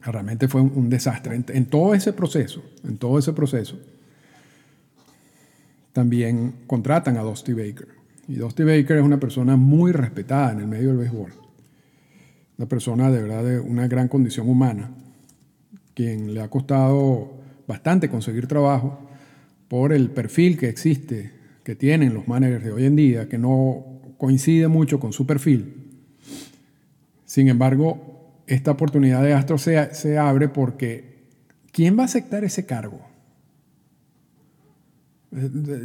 Realmente 0.02 0.48
fue 0.48 0.62
un, 0.62 0.90
desastre. 0.90 1.44
En, 1.50 1.66
todo 1.66 1.94
ese 1.94 2.14
proceso, 2.14 2.64
en 2.86 2.98
todo 2.98 3.20
ese 3.20 3.34
proceso, 3.34 3.78
también 5.92 6.56
contratan 6.68 7.18
a 7.18 7.22
Dusty 7.22 7.52
Baker. 7.52 7.90
Y 8.30 8.36
Dusty 8.36 8.64
Baker 8.64 8.96
es 8.96 9.04
una 9.04 9.20
persona 9.20 9.58
muy 9.58 9.92
respetada 9.92 10.54
en 10.54 10.60
el 10.60 10.68
medio 10.68 10.90
del 10.90 10.98
béisbol. 11.00 11.34
Una 12.58 12.68
persona 12.70 13.12
de 13.12 13.22
verdad 13.24 13.44
de 13.44 13.60
una 13.60 13.90
gran 13.90 14.08
condición 14.08 14.48
humana, 14.48 14.90
quien 15.94 16.34
le 16.34 16.40
ha 16.40 16.50
costado 16.50 17.42
bastante 17.68 18.10
conseguir 18.10 18.48
trabajo 18.48 19.05
por 19.68 19.94
el 19.94 20.10
perfil 20.10 20.58
que 20.58 20.70
existe, 20.70 21.32
que 21.64 21.76
tienen 21.76 22.14
los 22.14 22.28
managers 22.28 22.64
de 22.64 22.72
hoy 22.72 22.86
en 22.86 22.96
día, 22.96 23.28
que 23.28 23.38
no 23.38 23.96
coincide 24.18 24.68
mucho 24.68 25.00
con 25.00 25.14
su 25.14 25.26
perfil. 25.26 25.86
Sin 27.26 27.48
embargo, 27.48 28.44
esta 28.48 28.72
oportunidad 28.72 29.24
de 29.24 29.34
Astro 29.34 29.58
se, 29.58 30.18
abre 30.18 30.50
porque 30.50 31.16
¿quién 31.72 31.98
va 31.98 32.04
a 32.04 32.06
aceptar 32.06 32.44
ese 32.44 32.66
cargo? 32.66 33.02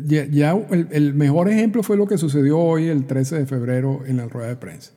Ya, 0.07 0.53
el, 0.71 1.14
mejor 1.14 1.49
ejemplo 1.49 1.83
fue 1.83 1.97
lo 1.97 2.07
que 2.07 2.19
sucedió 2.19 2.59
hoy, 2.59 2.87
el 2.87 3.07
13 3.07 3.38
de 3.38 3.47
febrero, 3.47 4.03
en 4.07 4.19
la 4.19 4.29
rueda 4.29 4.49
de 4.49 4.57
prensa. 4.57 4.93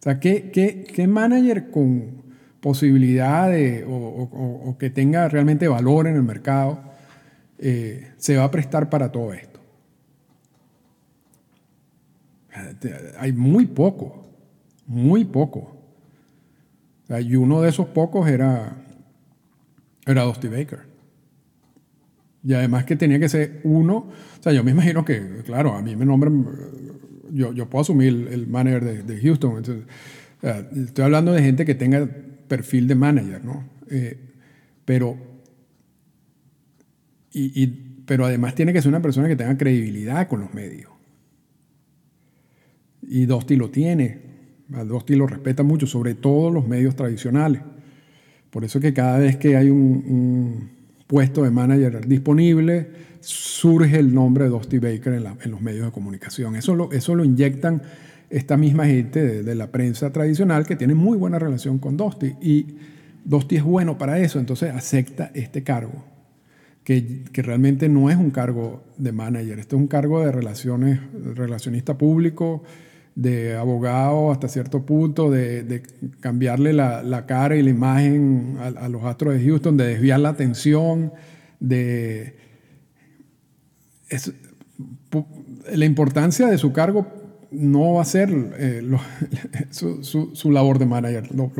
O 0.00 0.02
sea, 0.02 0.20
¿qué, 0.20 1.06
manager 1.08 1.70
con 1.70 2.22
posibilidad 2.60 3.50
o, 3.86 4.76
que 4.78 4.90
tenga 4.90 5.28
realmente 5.28 5.68
valor 5.68 6.06
en 6.06 6.16
el 6.16 6.22
mercado 6.22 6.93
eh, 7.58 8.12
se 8.16 8.36
va 8.36 8.44
a 8.44 8.50
prestar 8.50 8.90
para 8.90 9.10
todo 9.10 9.32
esto? 9.32 9.60
Hay 13.18 13.32
muy 13.32 13.66
poco, 13.66 14.28
muy 14.86 15.24
poco. 15.24 15.76
Y 17.08 17.36
uno 17.36 17.60
de 17.60 17.68
esos 17.68 17.88
pocos 17.88 18.28
era, 18.28 18.76
era 20.06 20.22
Dusty 20.22 20.48
Baker. 20.48 20.80
Y 22.44 22.52
además 22.52 22.84
que 22.84 22.96
tenía 22.96 23.18
que 23.18 23.28
ser 23.28 23.60
uno, 23.64 23.96
o 23.96 24.42
sea, 24.42 24.52
yo 24.52 24.62
me 24.62 24.70
imagino 24.70 25.04
que, 25.04 25.42
claro, 25.44 25.74
a 25.74 25.82
mí 25.82 25.96
me 25.96 26.04
nombran, 26.04 26.46
yo, 27.32 27.52
yo 27.52 27.68
puedo 27.68 27.82
asumir 27.82 28.28
el, 28.30 28.46
manager 28.46 29.04
de, 29.04 29.20
Houston. 29.20 29.62
Estoy 30.42 31.04
hablando 31.04 31.32
de 31.32 31.42
gente 31.42 31.64
que 31.64 31.74
tenga 31.74 32.06
perfil 32.48 32.86
de 32.86 32.94
manager, 32.94 33.44
¿no? 33.44 33.64
Eh, 33.90 34.18
pero, 34.84 35.16
y, 37.34 37.66
pero 38.06 38.24
además 38.24 38.54
tiene 38.54 38.72
que 38.72 38.80
ser 38.80 38.90
una 38.90 39.02
persona 39.02 39.28
que 39.28 39.36
tenga 39.36 39.56
credibilidad 39.56 40.28
con 40.28 40.40
los 40.40 40.54
medios. 40.54 40.90
Y 43.02 43.26
Dosti 43.26 43.56
lo 43.56 43.70
tiene. 43.70 44.18
Dosti 44.68 45.16
lo 45.16 45.26
respeta 45.26 45.62
mucho, 45.62 45.86
sobre 45.86 46.14
todo 46.14 46.50
los 46.50 46.66
medios 46.66 46.96
tradicionales. 46.96 47.60
Por 48.50 48.64
eso 48.64 48.80
que 48.80 48.94
cada 48.94 49.18
vez 49.18 49.36
que 49.36 49.56
hay 49.56 49.68
un 49.68 50.70
puesto 51.06 51.42
de 51.42 51.50
manager 51.50 52.06
disponible, 52.06 52.88
surge 53.24 53.98
el 53.98 54.14
nombre 54.14 54.44
de 54.44 54.50
Dusty 54.50 54.78
Baker 54.78 55.14
en, 55.14 55.50
los 55.50 55.60
medios 55.60 55.86
de 55.86 55.92
comunicación. 55.92 56.56
Eso 56.56 56.74
lo, 56.74 56.92
eso 56.92 57.14
lo 57.14 57.24
inyectan 57.24 57.82
esta 58.30 58.56
misma 58.56 58.86
gente 58.86 59.42
de, 59.42 59.54
la 59.54 59.68
prensa 59.68 60.12
tradicional 60.12 60.66
que 60.66 60.76
tiene 60.76 60.94
muy 60.94 61.16
buena 61.16 61.38
relación 61.38 61.78
con 61.78 61.96
Dusty. 61.96 62.34
Y 62.40 62.66
Dusty 63.24 63.56
es 63.56 63.62
bueno 63.62 63.96
para 63.96 64.18
eso, 64.18 64.38
entonces 64.38 64.74
acepta 64.74 65.30
este 65.34 65.62
cargo, 65.62 66.04
que, 66.84 67.24
que, 67.32 67.42
realmente 67.42 67.88
no 67.88 68.10
es 68.10 68.16
un 68.16 68.30
cargo 68.30 68.84
de 68.98 69.12
manager, 69.12 69.58
este 69.58 69.74
es 69.74 69.80
un 69.80 69.88
cargo 69.88 70.24
de 70.24 70.30
relaciones, 70.30 71.00
relacionista 71.34 71.96
público, 71.96 72.62
de 73.14 73.56
abogado 73.56 74.32
hasta 74.32 74.48
cierto 74.48 74.84
punto, 74.84 75.30
de, 75.30 75.82
cambiarle 76.20 76.72
la, 76.72 77.24
cara 77.26 77.56
y 77.56 77.62
la 77.62 77.70
imagen 77.70 78.58
a, 78.60 78.88
los 78.88 79.04
Astros 79.04 79.34
de 79.34 79.44
Houston, 79.44 79.76
de 79.76 79.86
desviar 79.86 80.20
la 80.20 80.30
atención, 80.30 81.12
de... 81.60 82.36
la 85.72 85.84
importancia 85.84 86.46
de 86.46 86.58
su 86.58 86.72
cargo 86.72 87.06
no 87.50 87.94
va 87.94 88.02
a 88.02 88.04
ser 88.04 88.30
eh, 88.58 88.82
su, 89.70 90.50
labor 90.50 90.78
de 90.78 90.86
manager, 90.86 91.34
lo, 91.34 91.50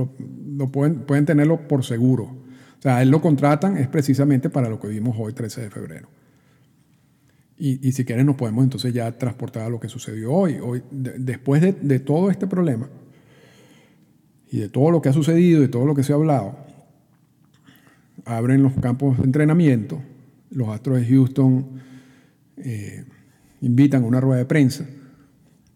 pueden, 0.73 1.01
pueden 1.01 1.25
tenerlo 1.25 1.69
por 1.69 1.85
seguro. 1.85 2.44
O 2.85 2.87
sea, 2.87 3.01
él 3.01 3.09
lo 3.09 3.23
contratan 3.23 3.79
es 3.79 3.89
precisamente 3.89 4.51
para 4.51 4.69
lo 4.69 4.79
que 4.79 4.89
vimos 4.89 5.17
hoy, 5.19 5.33
13 5.33 5.63
de 5.63 5.71
febrero. 5.71 6.07
Y, 7.57 7.93
si 7.93 8.05
quieren 8.05 8.27
nos 8.27 8.37
podemos 8.37 8.63
entonces 8.63 8.93
ya 8.93 9.11
transportar 9.13 9.63
a 9.63 9.69
lo 9.71 9.81
que 9.81 9.89
sucedió 9.89 10.31
hoy. 10.31 10.59
hoy 10.63 10.83
después 10.91 11.63
de, 11.63 11.99
todo 12.01 12.31
este 12.31 12.47
problema 12.47 12.91
y 14.51 14.59
de 14.59 14.69
todo 14.69 14.91
lo 14.91 15.01
que 15.01 15.09
ha 15.09 15.15
sucedido 15.15 15.65
y 15.65 15.69
todo 15.69 15.87
lo 15.87 15.95
que 15.95 16.03
se 16.03 16.13
ha 16.13 16.17
hablado, 16.17 16.59
abren 18.27 18.63
los 18.63 18.75
campos 18.75 19.17
de 19.17 19.25
entrenamiento, 19.25 20.03
los 20.51 20.69
Astros 20.69 21.01
de 21.01 21.07
Houston 21.07 21.67
eh, 22.59 23.07
invitan 23.63 24.03
a 24.03 24.07
una 24.07 24.21
rueda 24.21 24.41
de 24.41 24.45
prensa 24.45 24.85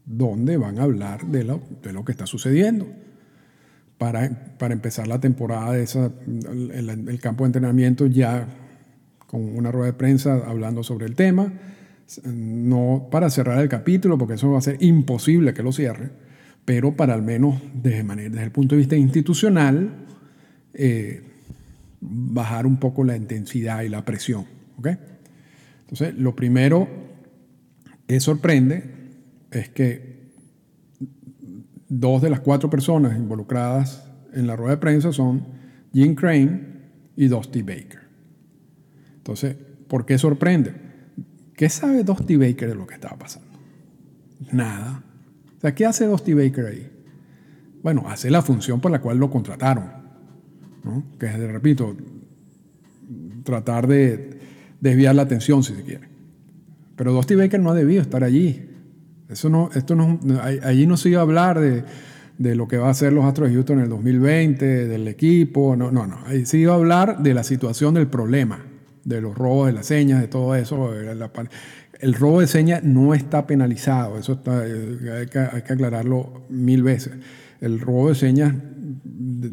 donde 0.04 0.58
van 0.58 0.78
a 0.78 0.82
hablar 0.82 1.26
de 1.26 1.44
lo, 1.44 1.62
de 1.82 1.94
lo 1.94 2.04
que 2.04 2.12
está 2.12 2.26
sucediendo. 2.26 2.86
Para, 3.98 4.54
para 4.58 4.74
empezar 4.74 5.08
la 5.08 5.18
temporada 5.18 5.72
de 5.72 5.82
esa, 5.82 6.12
el 6.26 7.18
campo 7.20 7.42
de 7.42 7.48
entrenamiento 7.48 8.06
ya 8.06 8.46
con 9.26 9.56
una 9.56 9.70
rueda 9.70 9.86
de 9.86 9.92
prensa 9.92 10.42
hablando 10.46 10.82
sobre 10.82 11.06
el 11.06 11.14
tema, 11.14 11.52
no 12.24 13.08
para 13.10 13.28
cerrar 13.28 13.60
el 13.60 13.68
capítulo, 13.68 14.16
porque 14.16 14.34
eso 14.34 14.50
va 14.50 14.58
a 14.58 14.62
ser 14.62 14.76
imposible 14.80 15.52
que 15.52 15.62
lo 15.62 15.72
cierre, 15.72 16.10
pero 16.64 16.96
para 16.96 17.14
al 17.14 17.22
menos 17.22 17.60
desde, 17.74 18.04
desde 18.04 18.42
el 18.42 18.50
punto 18.50 18.74
de 18.74 18.78
vista 18.78 18.96
institucional, 18.96 20.06
eh, 20.72 21.22
bajar 22.00 22.66
un 22.66 22.78
poco 22.78 23.04
la 23.04 23.16
intensidad 23.16 23.82
y 23.82 23.88
la 23.88 24.04
presión. 24.04 24.46
Entonces, 25.80 26.14
lo 26.14 26.36
primero 26.36 26.88
que 28.06 28.20
sorprende 28.20 28.84
es 29.50 29.68
que 29.68 30.07
dos 31.88 32.22
de 32.22 32.30
las 32.30 32.40
cuatro 32.40 32.70
personas 32.70 33.16
involucradas 33.16 34.04
en 34.32 34.46
la 34.46 34.56
rueda 34.56 34.72
de 34.72 34.80
prensa 34.80 35.12
son 35.12 35.46
Jim 35.92 36.14
Crane 36.14 36.60
y 37.16 37.28
Dusty 37.28 37.62
Baker. 37.62 38.00
Entonces, 39.16 39.56
¿por 39.88 40.06
qué 40.06 40.18
sorprende? 40.18 40.74
¿Qué 41.54 41.68
sabe 41.68 42.04
Dusty 42.04 42.36
Baker 42.36 42.68
de 42.68 42.74
lo 42.74 42.86
que 42.86 42.94
estaba 42.94 43.18
pasando? 43.18 43.48
Nada. 44.52 45.02
O 45.56 45.60
sea, 45.60 45.74
¿qué 45.74 45.86
hace 45.86 46.06
Dusty 46.06 46.34
Baker 46.34 46.66
ahí? 46.66 46.90
Bueno, 47.82 48.04
hace 48.06 48.30
la 48.30 48.42
función 48.42 48.80
por 48.80 48.90
la 48.92 49.00
cual 49.00 49.18
lo 49.18 49.30
contrataron. 49.30 49.90
Que 51.18 51.26
es, 51.26 51.38
repito, 51.38 51.96
tratar 53.44 53.86
de 53.86 54.38
desviar 54.80 55.14
la 55.14 55.22
atención, 55.22 55.62
si 55.62 55.74
se 55.74 55.82
quiere. 55.82 56.08
Pero 56.96 57.12
Dusty 57.12 57.34
Baker 57.34 57.60
no 57.60 57.70
ha 57.70 57.74
debido 57.74 58.02
estar 58.02 58.24
allí. 58.24 58.68
Eso 59.28 59.48
no, 59.48 59.70
esto 59.74 59.94
no, 59.94 60.18
allí 60.62 60.86
no 60.86 60.96
se 60.96 61.10
iba 61.10 61.20
a 61.20 61.22
hablar 61.22 61.60
de, 61.60 61.84
de 62.38 62.54
lo 62.54 62.68
que 62.68 62.78
va 62.78 62.88
a 62.88 62.90
hacer 62.90 63.12
los 63.12 63.24
Astros 63.24 63.48
de 63.48 63.54
Houston 63.54 63.78
en 63.78 63.84
el 63.84 63.90
2020, 63.90 64.86
del 64.86 65.08
equipo. 65.08 65.76
No, 65.76 65.90
no, 65.90 66.06
no. 66.06 66.18
Ahí 66.26 66.46
se 66.46 66.58
iba 66.58 66.72
a 66.72 66.76
hablar 66.76 67.22
de 67.22 67.34
la 67.34 67.44
situación 67.44 67.94
del 67.94 68.06
problema 68.06 68.64
de 69.08 69.22
los 69.22 69.34
robos 69.36 69.68
de 69.68 69.72
las 69.72 69.86
señas, 69.86 70.20
de 70.20 70.28
todo 70.28 70.54
eso. 70.54 70.92
El 72.00 72.14
robo 72.14 72.40
de 72.40 72.46
señas 72.46 72.84
no 72.84 73.14
está 73.14 73.46
penalizado, 73.46 74.18
eso 74.18 74.40
eh, 74.46 75.20
hay, 75.20 75.26
que, 75.26 75.38
aclararlo 75.38 76.42
mil 76.50 76.82
veces. 76.82 77.14
El 77.60 77.80
robo 77.80 78.10
de 78.10 78.14
señas 78.14 78.54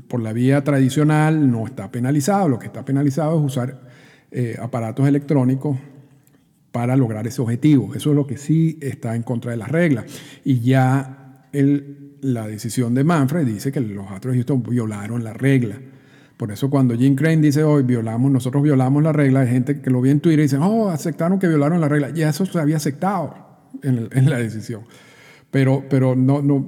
por 0.09 0.21
la 0.21 0.33
vía 0.33 0.63
tradicional 0.63 1.49
no 1.49 1.65
está 1.65 1.89
penalizado, 1.89 2.49
lo 2.49 2.59
que 2.59 2.67
está 2.67 2.83
penalizado 2.83 3.39
es 3.39 3.45
usar 3.45 3.79
eh, 4.31 4.57
aparatos 4.61 5.07
electrónicos 5.07 5.77
para 6.75 6.97
lograr 6.97 7.25
ese 7.25 7.41
objetivo. 7.41 7.95
Eso 7.95 8.09
es 8.09 8.17
lo 8.17 8.27
que 8.27 8.35
sí 8.35 8.77
está 8.81 9.15
en 9.15 9.23
contra 9.23 9.51
de 9.51 9.55
las 9.55 9.71
reglas. 9.71 10.03
Y 10.43 10.59
ya 10.59 11.47
la 11.53 12.47
decisión 12.49 12.93
de 12.93 13.05
Manfred 13.05 13.45
dice 13.45 13.71
que 13.71 13.79
los 13.79 14.11
Astros 14.11 14.33
de 14.33 14.39
Houston 14.39 14.61
violaron 14.61 15.23
la 15.23 15.31
regla. 15.31 15.79
Por 16.35 16.51
eso 16.51 16.69
cuando 16.69 16.93
Jim 16.97 17.15
Crane 17.15 17.37
dice 17.37 17.63
hoy 17.63 17.83
violamos, 17.83 18.29
nosotros 18.29 18.61
violamos 18.61 19.01
la 19.01 19.13
regla, 19.13 19.39
hay 19.39 19.47
gente 19.47 19.79
que 19.79 19.89
lo 19.89 20.01
ve 20.01 20.11
en 20.11 20.19
Twitter 20.19 20.39
y 20.39 20.41
dice, 20.41 20.57
oh, 20.57 20.89
aceptaron 20.89 21.39
que 21.39 21.47
violaron 21.47 21.79
la 21.79 21.87
regla. 21.87 22.09
Ya 22.09 22.27
eso 22.27 22.45
se 22.45 22.59
había 22.59 22.75
aceptado 22.75 23.69
en, 23.81 24.29
la 24.29 24.37
decisión. 24.37 24.81
Pero, 25.51 25.85
pero, 25.89 26.17
no, 26.17 26.41
no, 26.41 26.61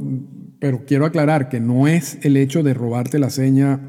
pero 0.60 0.86
quiero 0.86 1.06
aclarar 1.06 1.50
que 1.50 1.60
no 1.60 1.86
es 1.90 2.18
el 2.22 2.38
hecho 2.38 2.64
de 2.64 2.74
robarte 2.74 3.20
la 3.20 3.30
seña 3.30 3.82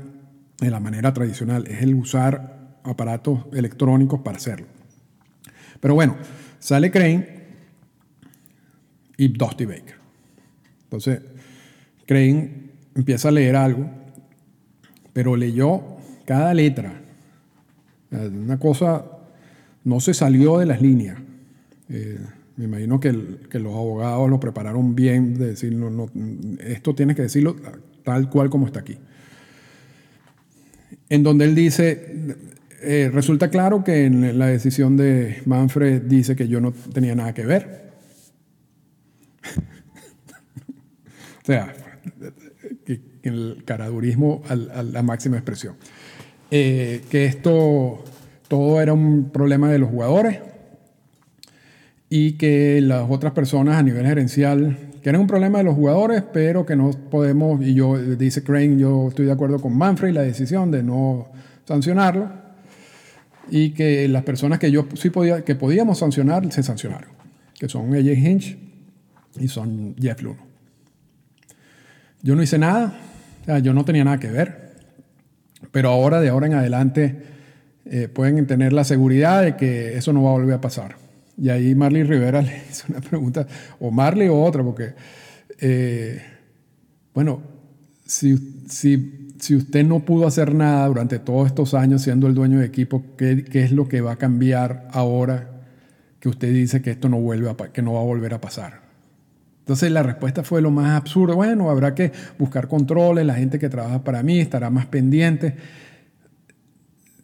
de 0.60 0.68
la 0.68 0.80
manera 0.80 1.14
tradicional, 1.14 1.68
es 1.68 1.80
el 1.80 1.94
usar 1.94 2.80
aparatos 2.82 3.46
electrónicos 3.52 4.18
para 4.22 4.38
hacerlo. 4.38 4.77
Pero 5.80 5.94
bueno, 5.94 6.16
sale 6.58 6.90
Crane 6.90 7.26
y 9.16 9.28
Dusty 9.28 9.64
Baker. 9.64 9.96
Entonces, 10.84 11.20
Crane 12.06 12.70
empieza 12.94 13.28
a 13.28 13.32
leer 13.32 13.56
algo 13.56 13.98
pero 15.18 15.34
leyó 15.34 15.82
cada 16.26 16.54
letra. 16.54 16.92
Una 18.12 18.56
cosa 18.56 19.04
no 19.82 19.98
se 19.98 20.14
salió 20.14 20.58
de 20.58 20.66
las 20.66 20.80
líneas. 20.80 21.18
Eh, 21.88 22.20
me 22.54 22.66
imagino 22.66 23.00
que, 23.00 23.12
los 23.12 23.74
abogados 23.74 24.30
lo 24.30 24.38
prepararon 24.38 24.94
bien 24.94 25.34
de 25.34 25.48
decir, 25.48 25.72
no, 25.74 26.08
esto 26.60 26.94
tienes 26.94 27.16
que 27.16 27.22
decirlo 27.22 27.56
tal 28.04 28.30
cual 28.30 28.48
como 28.48 28.66
está 28.66 28.78
aquí. 28.78 28.96
En 31.08 31.24
donde 31.24 31.46
él 31.46 31.56
dice, 31.56 32.36
eh, 32.82 33.10
resulta 33.12 33.48
claro 33.48 33.84
que 33.84 34.04
en 34.04 34.38
la 34.38 34.46
decisión 34.46 34.96
de 34.96 35.42
Manfred 35.46 36.02
dice 36.02 36.36
que 36.36 36.48
yo 36.48 36.60
no 36.60 36.72
tenía 36.72 37.14
nada 37.14 37.34
que 37.34 37.44
ver. 37.44 37.90
o 41.42 41.44
sea, 41.44 41.74
el 43.22 43.62
caradurismo 43.64 44.42
a, 44.48 44.82
la 44.82 45.02
máxima 45.02 45.36
expresión. 45.36 45.76
Eh, 46.50 47.02
que 47.10 47.26
esto 47.26 48.04
todo 48.48 48.80
era 48.80 48.92
un 48.92 49.30
problema 49.30 49.70
de 49.70 49.78
los 49.78 49.90
jugadores 49.90 50.38
y 52.08 52.32
que 52.32 52.80
las 52.80 53.10
otras 53.10 53.32
personas 53.32 53.76
a 53.76 53.82
nivel 53.82 54.06
gerencial, 54.06 54.78
que 55.02 55.10
era 55.10 55.18
un 55.18 55.26
problema 55.26 55.58
de 55.58 55.64
los 55.64 55.74
jugadores, 55.74 56.22
pero 56.32 56.64
que 56.64 56.74
no 56.74 56.90
podemos, 57.10 57.60
y 57.62 57.74
yo, 57.74 57.98
dice 57.98 58.42
Crane, 58.42 58.78
yo 58.78 59.08
estoy 59.08 59.26
de 59.26 59.32
acuerdo 59.32 59.58
con 59.58 59.76
Manfred, 59.76 60.14
la 60.14 60.22
decisión 60.22 60.70
de 60.70 60.82
no 60.82 61.28
sancionarlo, 61.66 62.30
y 63.50 63.70
que 63.70 64.08
las 64.08 64.22
personas 64.22 64.58
que 64.58 64.70
yo 64.70 64.86
sí 64.94 65.10
podía, 65.10 65.44
que 65.44 65.54
podíamos 65.54 65.98
sancionar, 65.98 66.50
se 66.52 66.62
sancionaron, 66.62 67.10
que 67.58 67.68
son 67.68 67.94
AJ 67.94 68.06
Hinch 68.06 68.58
y 69.38 69.48
son 69.48 69.94
Jeff 69.98 70.22
Luno. 70.22 70.46
Yo 72.22 72.34
no 72.34 72.42
hice 72.42 72.58
nada, 72.58 72.98
yo 73.62 73.72
no 73.72 73.84
tenía 73.84 74.04
nada 74.04 74.18
que 74.18 74.28
ver, 74.28 74.74
pero 75.70 75.90
ahora, 75.90 76.20
de 76.20 76.28
ahora 76.28 76.46
en 76.46 76.54
adelante, 76.54 77.22
eh, 77.86 78.08
pueden 78.08 78.46
tener 78.46 78.72
la 78.72 78.84
seguridad 78.84 79.42
de 79.42 79.56
que 79.56 79.96
eso 79.96 80.12
no 80.12 80.22
va 80.22 80.30
a 80.30 80.32
volver 80.32 80.54
a 80.54 80.60
pasar. 80.60 80.96
Y 81.36 81.50
ahí 81.50 81.74
Marley 81.74 82.02
Rivera 82.02 82.42
le 82.42 82.62
hizo 82.70 82.86
una 82.88 83.00
pregunta, 83.00 83.46
o 83.80 83.90
Marley 83.90 84.28
o 84.28 84.42
otra, 84.42 84.62
porque, 84.62 84.94
eh, 85.60 86.20
bueno, 87.14 87.42
si, 88.04 88.36
si, 88.68 89.27
si 89.38 89.54
usted 89.54 89.84
no 89.84 90.00
pudo 90.00 90.26
hacer 90.26 90.54
nada 90.54 90.86
durante 90.86 91.18
todos 91.18 91.46
estos 91.46 91.74
años 91.74 92.02
siendo 92.02 92.26
el 92.26 92.34
dueño 92.34 92.58
de 92.58 92.66
equipo, 92.66 93.04
¿qué, 93.16 93.44
es 93.52 93.72
lo 93.72 93.88
que 93.88 94.00
va 94.00 94.12
a 94.12 94.16
cambiar 94.16 94.88
ahora 94.92 95.50
que 96.20 96.28
usted 96.28 96.52
dice 96.52 96.82
que 96.82 96.90
esto 96.90 97.08
no, 97.08 97.20
vuelve 97.20 97.54
que 97.72 97.82
no 97.82 97.94
va 97.94 98.00
a 98.00 98.04
volver 98.04 98.34
a 98.34 98.40
pasar? 98.40 98.80
Entonces 99.60 99.92
la 99.92 100.02
respuesta 100.02 100.42
fue 100.42 100.62
lo 100.62 100.70
más 100.70 100.96
absurdo. 100.96 101.36
Bueno, 101.36 101.70
habrá 101.70 101.94
que 101.94 102.10
buscar 102.38 102.68
controles, 102.68 103.26
la 103.26 103.34
gente 103.34 103.58
que 103.58 103.68
trabaja 103.68 104.02
para 104.02 104.22
mí 104.22 104.40
estará 104.40 104.70
más 104.70 104.86
pendiente. 104.86 105.56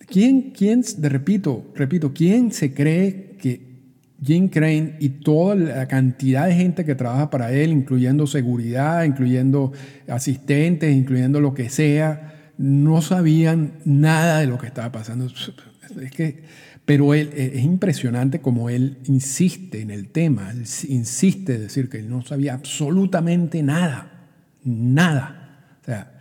¿Quién, 0.06 0.50
quién, 0.50 0.84
de 0.98 1.08
repito, 1.08 1.72
repito, 1.74 2.12
quién 2.12 2.52
se 2.52 2.74
cree 2.74 3.36
que 3.40 3.73
Jim 4.22 4.48
Crane 4.48 4.96
y 5.00 5.08
toda 5.10 5.54
la 5.54 5.88
cantidad 5.88 6.46
de 6.46 6.54
gente 6.54 6.84
que 6.84 6.94
trabaja 6.94 7.30
para 7.30 7.52
él, 7.52 7.70
incluyendo 7.70 8.26
seguridad, 8.26 9.04
incluyendo 9.04 9.72
asistentes, 10.08 10.94
incluyendo 10.94 11.40
lo 11.40 11.54
que 11.54 11.68
sea, 11.68 12.52
no 12.56 13.02
sabían 13.02 13.74
nada 13.84 14.40
de 14.40 14.46
lo 14.46 14.58
que 14.58 14.66
estaba 14.66 14.92
pasando. 14.92 15.26
Es 15.26 16.10
que, 16.10 16.42
pero 16.84 17.14
él, 17.14 17.30
es 17.34 17.62
impresionante 17.62 18.40
como 18.40 18.70
él 18.70 18.98
insiste 19.04 19.80
en 19.80 19.90
el 19.90 20.08
tema, 20.08 20.52
insiste 20.88 21.56
en 21.56 21.62
decir 21.62 21.88
que 21.88 21.98
él 21.98 22.08
no 22.08 22.22
sabía 22.22 22.54
absolutamente 22.54 23.62
nada, 23.62 24.28
nada. 24.64 25.76
O 25.82 25.84
sea, 25.84 26.12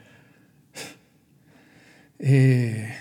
eh, 2.19 2.93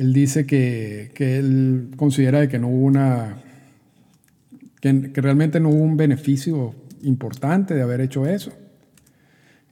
él 0.00 0.14
dice 0.14 0.46
que, 0.46 1.10
que, 1.14 1.36
él 1.36 1.90
considera 1.96 2.48
que 2.48 2.58
no 2.58 2.68
hubo 2.68 2.86
una 2.86 3.36
que, 4.80 5.10
realmente 5.14 5.60
no 5.60 5.68
hubo 5.68 5.82
un 5.82 5.98
beneficio 5.98 6.74
importante 7.02 7.74
de 7.74 7.82
haber 7.82 8.00
hecho 8.00 8.26
eso. 8.26 8.50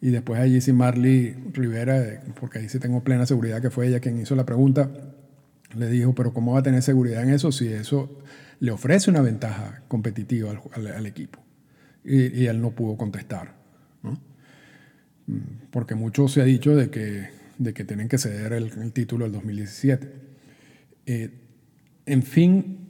Y 0.02 0.10
después 0.10 0.38
allí 0.38 0.60
sí 0.60 0.72
Marley 0.72 1.34
Rivera, 1.54 2.22
porque 2.38 2.58
ahí 2.58 2.68
sí 2.68 2.78
tengo 2.78 3.02
plena 3.02 3.24
seguridad 3.24 3.62
que 3.62 3.70
fue 3.70 3.88
ella 3.88 4.00
quien 4.00 4.20
hizo 4.20 4.36
la 4.36 4.44
pregunta, 4.44 4.90
le 5.74 5.88
dijo, 5.88 6.14
pero 6.14 6.34
¿cómo 6.34 6.52
va 6.52 6.60
a 6.60 6.62
tener 6.62 6.82
seguridad 6.82 7.22
en 7.22 7.30
eso 7.30 7.50
si 7.50 7.68
eso 7.68 8.18
le 8.60 8.70
ofrece 8.70 9.10
una 9.10 9.22
ventaja 9.22 9.82
competitiva 9.88 10.52
al, 10.72 11.06
equipo? 11.06 11.40
Y, 12.04 12.44
él 12.44 12.60
no 12.60 12.72
pudo 12.72 12.98
contestar. 12.98 13.54
Mm, 15.26 15.68
porque 15.70 15.94
mucho 15.94 16.28
se 16.28 16.42
ha 16.42 16.44
dicho 16.44 16.76
de 16.76 16.90
que, 16.90 17.37
de 17.58 17.74
que 17.74 17.84
tienen 17.84 18.08
que 18.08 18.18
ceder 18.18 18.52
el, 18.52 18.92
título 18.92 19.24
del 19.24 19.32
2017. 19.32 20.12
Eh, 21.06 21.30
en 22.06 22.22
fin, 22.22 22.88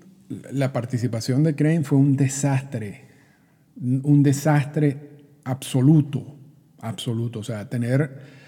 la 0.52 0.72
participación 0.72 1.42
de 1.42 1.54
Crane 1.54 1.84
fue 1.84 1.98
un 1.98 2.16
desastre, 2.16 3.06
un 3.80 4.22
desastre 4.22 4.96
absoluto, 5.44 6.36
absoluto. 6.80 7.40
O 7.40 7.44
sea, 7.44 7.68
tener 7.68 8.38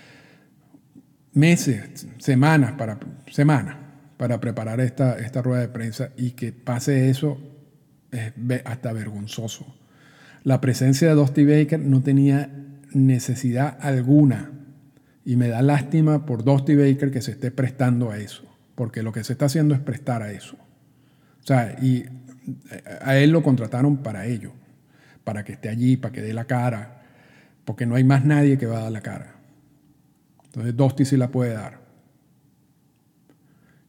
meses, 1.32 2.06
semanas 2.18 2.72
para, 2.72 2.98
semanas 3.30 3.76
para 4.16 4.38
preparar 4.40 4.80
esta, 4.80 5.18
esta 5.18 5.40
rueda 5.40 5.62
de 5.62 5.68
prensa 5.68 6.10
y 6.16 6.32
que 6.32 6.52
pase 6.52 7.08
eso 7.08 7.38
es 8.10 8.32
hasta 8.64 8.92
vergonzoso. 8.92 9.74
La 10.42 10.60
presencia 10.60 11.08
de 11.08 11.14
Dusty 11.14 11.44
Baker 11.44 11.80
no 11.80 12.02
tenía 12.02 12.50
necesidad 12.92 13.78
alguna 13.80 14.59
y 15.30 15.36
me 15.36 15.46
da 15.46 15.62
lástima 15.62 16.26
por 16.26 16.42
Dusty 16.42 16.74
Baker 16.74 17.12
que 17.12 17.22
se 17.22 17.30
esté 17.30 17.52
prestando 17.52 18.10
a 18.10 18.18
eso, 18.18 18.42
porque 18.74 19.04
lo 19.04 19.12
que 19.12 19.22
se 19.22 19.34
está 19.34 19.44
haciendo 19.44 19.76
es 19.76 19.80
prestar 19.80 20.24
a 20.24 20.32
eso. 20.32 20.56
O 20.56 21.46
sea, 21.46 21.76
y 21.80 21.98
eh, 21.98 22.82
a 23.00 23.16
él 23.16 23.30
lo 23.30 23.40
contrataron 23.40 23.98
para 23.98 24.26
ello, 24.26 24.50
para 25.22 25.44
que 25.44 25.52
esté 25.52 25.68
allí, 25.68 25.96
para 25.96 26.10
que 26.10 26.20
dé 26.20 26.34
la 26.34 26.46
cara, 26.46 27.02
porque 27.64 27.86
no 27.86 27.94
hay 27.94 28.02
más 28.02 28.24
nadie 28.24 28.58
que 28.58 28.66
va 28.66 28.78
a 28.78 28.82
dar 28.82 28.90
la 28.90 29.02
cara. 29.02 29.36
Entonces 30.46 30.76
Dosti 30.76 31.04
sí 31.04 31.16
la 31.16 31.30
puede 31.30 31.52
dar. 31.54 31.78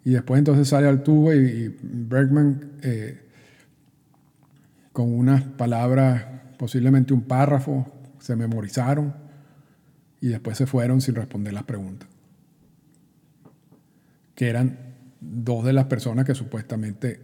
Y 0.05 0.11
después 0.11 0.37
entonces 0.37 0.67
sale 0.67 0.87
al 0.87 1.01
tubo 1.01 1.33
y, 1.33 1.75
Bergman 1.81 2.73
eh, 2.83 3.19
con 4.93 5.11
unas 5.11 5.41
palabras, 5.41 6.23
posiblemente 6.59 7.15
un 7.15 7.23
párrafo, 7.23 7.91
se 8.19 8.35
memorizaron 8.35 9.30
y 10.21 10.27
después 10.27 10.57
se 10.57 10.67
fueron 10.67 11.01
sin 11.01 11.15
responder 11.15 11.51
las 11.51 11.63
preguntas. 11.63 12.07
Que 14.35 14.49
eran 14.49 14.77
dos 15.19 15.65
de 15.65 15.73
las 15.73 15.85
personas 15.85 16.25
que 16.25 16.35
supuestamente 16.35 17.19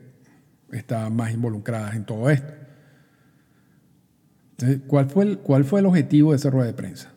estaban 0.72 1.16
más 1.16 1.32
involucradas 1.32 1.96
en 1.96 2.06
todo 2.06 2.30
esto. 2.30 2.54
¿cuál, 4.88 5.08
fue 5.08 5.24
el, 5.24 5.38
¿Cuál 5.38 5.64
fue 5.64 5.80
el 5.82 5.86
objetivo 5.86 6.32
de 6.32 6.38
esa 6.38 6.50
rueda 6.50 6.66
de 6.66 6.74
prensa? 6.74 7.14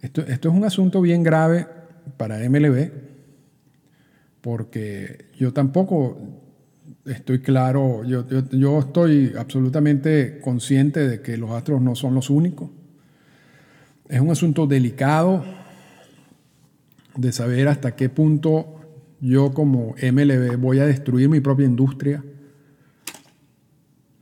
esto, 0.00 0.22
esto 0.22 0.48
es 0.48 0.54
un 0.54 0.64
asunto 0.64 1.02
bien 1.02 1.22
grave 1.22 1.68
para 2.16 2.38
MLB, 2.38 2.90
porque 4.40 5.26
yo 5.38 5.52
tampoco 5.52 6.45
estoy 7.06 7.40
claro, 7.40 8.04
yo, 8.04 8.78
estoy 8.78 9.32
absolutamente 9.38 10.40
consciente 10.40 11.06
de 11.06 11.20
que 11.20 11.36
los 11.36 11.50
astros 11.50 11.80
no 11.80 11.94
son 11.94 12.14
los 12.14 12.30
únicos. 12.30 12.70
Es 14.08 14.20
un 14.20 14.30
asunto 14.30 14.66
delicado, 14.66 15.44
de 17.16 17.32
saber 17.32 17.68
hasta 17.68 17.96
qué 17.96 18.08
punto 18.08 18.74
yo 19.20 19.52
como 19.54 19.94
MLB 20.02 20.56
voy 20.58 20.80
a 20.80 20.86
destruir 20.86 21.28
mi 21.28 21.40
propia 21.40 21.64
industria. 21.64 22.22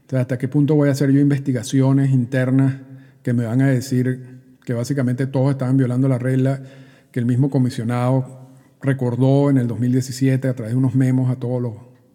O 0.07 0.11
sea, 0.11 0.21
hasta 0.21 0.39
qué 0.39 0.47
punto 0.47 0.77
voy 0.77 0.89
a 0.89 0.93
hacer 0.93 1.11
yo 1.11 1.19
investigaciones 1.21 2.11
internas 2.11 2.77
que 3.23 3.33
me 3.33 3.47
van 3.47 3.63
a 3.63 3.69
decir 3.69 4.43
que 4.65 4.75
básicamente 4.75 5.27
todos 5.27 5.51
estaban 5.51 5.77
violando 5.77 6.07
la 6.09 6.19
regla 6.19 6.63
que 7.11 7.19
el 7.19 7.27
mismo 7.27 7.51
comisionado 7.51 8.51
recordó 8.81 9.51
en 9.51 9.57
el 9.57 9.67
2017 9.67 10.47
a 10.47 10.55
través 10.55 10.75
de 10.75 10.79
unos 10.79 10.95
memos 10.95 11.31
a 11.31 11.37
todos 11.37 11.61
los, 11.61 11.75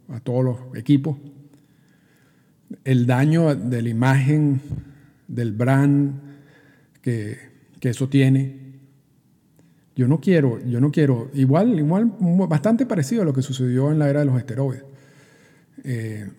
a 0.09 0.19
todos 0.19 0.43
los 0.43 0.57
equipos. 0.75 1.17
El 2.83 3.05
daño 3.05 3.55
de 3.55 3.81
la 3.81 3.89
imagen, 3.89 4.61
del 5.27 5.53
brand 5.53 6.13
que, 7.01 7.37
que 7.79 7.89
eso 7.89 8.09
tiene. 8.09 8.69
Yo 9.95 10.07
no 10.07 10.19
quiero, 10.19 10.63
yo 10.65 10.79
no 10.79 10.91
quiero, 10.91 11.29
igual, 11.33 11.77
igual, 11.77 12.13
bastante 12.47 12.85
parecido 12.85 13.21
a 13.21 13.25
lo 13.25 13.33
que 13.33 13.41
sucedió 13.41 13.91
en 13.91 13.99
la 13.99 14.09
era 14.09 14.21
de 14.21 14.25
los 14.25 14.37
esteroides. 14.37 14.83
Eh, 15.83 16.29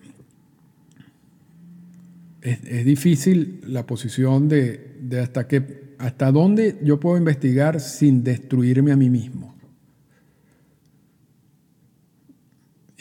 es, 2.41 2.85
difícil 2.85 3.61
la 3.67 3.85
posición 3.85 4.49
de, 4.49 4.95
de, 4.99 5.19
hasta 5.19 5.47
qué, 5.47 5.93
hasta 5.99 6.31
dónde 6.31 6.79
yo 6.83 6.99
puedo 6.99 7.17
investigar 7.17 7.79
sin 7.79 8.23
destruirme 8.23 8.91
a 8.91 8.95
mí 8.95 9.09
mismo. 9.09 9.50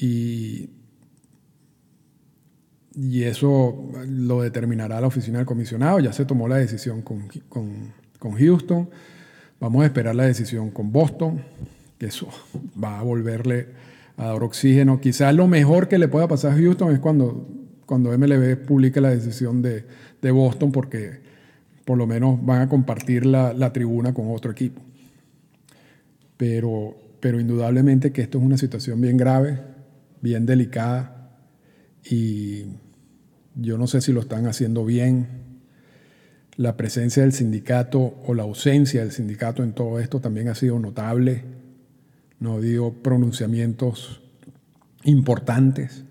Y, 0.00 0.70
y 2.94 3.22
eso 3.24 3.90
lo 4.06 4.42
determinará 4.42 5.00
la 5.00 5.06
oficina 5.06 5.38
del 5.38 5.46
comisionado. 5.46 6.00
Ya 6.00 6.12
se 6.12 6.24
tomó 6.24 6.48
la 6.48 6.56
decisión 6.56 7.02
con, 7.02 7.28
con, 7.48 7.92
con 8.18 8.32
Houston. 8.32 8.88
Vamos 9.60 9.82
a 9.82 9.86
esperar 9.86 10.14
la 10.14 10.24
decisión 10.24 10.70
con 10.70 10.90
Boston, 10.90 11.42
que 11.98 12.06
eso 12.06 12.28
va 12.82 12.98
a 12.98 13.02
volverle 13.02 13.68
a 14.16 14.26
dar 14.26 14.42
oxígeno. 14.42 15.00
Quizás 15.00 15.34
lo 15.34 15.46
mejor 15.46 15.88
que 15.88 15.98
le 15.98 16.08
pueda 16.08 16.28
pasar 16.28 16.52
a 16.52 16.56
Houston 16.56 16.92
es 16.92 16.98
cuando, 16.98 17.48
cuando 17.86 18.16
MLB 18.16 18.56
publique 18.66 19.00
la 19.00 19.10
decisión 19.10 19.62
de, 19.62 19.84
Boston, 20.30 20.72
porque 20.72 21.20
por 21.84 21.96
lo 21.96 22.06
menos 22.06 22.44
van 22.44 22.60
a 22.60 22.68
compartir 22.68 23.24
la, 23.24 23.72
tribuna 23.72 24.12
con 24.12 24.30
otro 24.30 24.52
equipo. 24.52 24.82
Pero, 26.36 26.96
pero 27.20 27.40
indudablemente 27.40 28.12
que 28.12 28.22
esto 28.22 28.38
es 28.38 28.44
una 28.44 28.58
situación 28.58 29.00
bien 29.00 29.16
grave, 29.16 29.58
bien 30.20 30.46
delicada, 30.46 31.20
y 32.04 32.64
yo 33.54 33.78
no 33.78 33.86
sé 33.86 34.00
si 34.00 34.12
lo 34.12 34.20
están 34.20 34.46
haciendo 34.46 34.84
bien 34.84 35.40
la 36.56 36.76
presencia 36.76 37.22
del 37.22 37.32
sindicato 37.32 38.20
o 38.26 38.34
la 38.34 38.42
ausencia 38.42 39.00
del 39.00 39.12
sindicato 39.12 39.62
en 39.62 39.72
todo 39.72 39.98
esto 39.98 40.20
también 40.20 40.48
ha 40.48 40.54
sido 40.54 40.78
notable. 40.78 41.44
No 42.38 42.54
habido 42.54 42.92
pronunciamientos 42.92 44.20
importantes, 45.04 46.04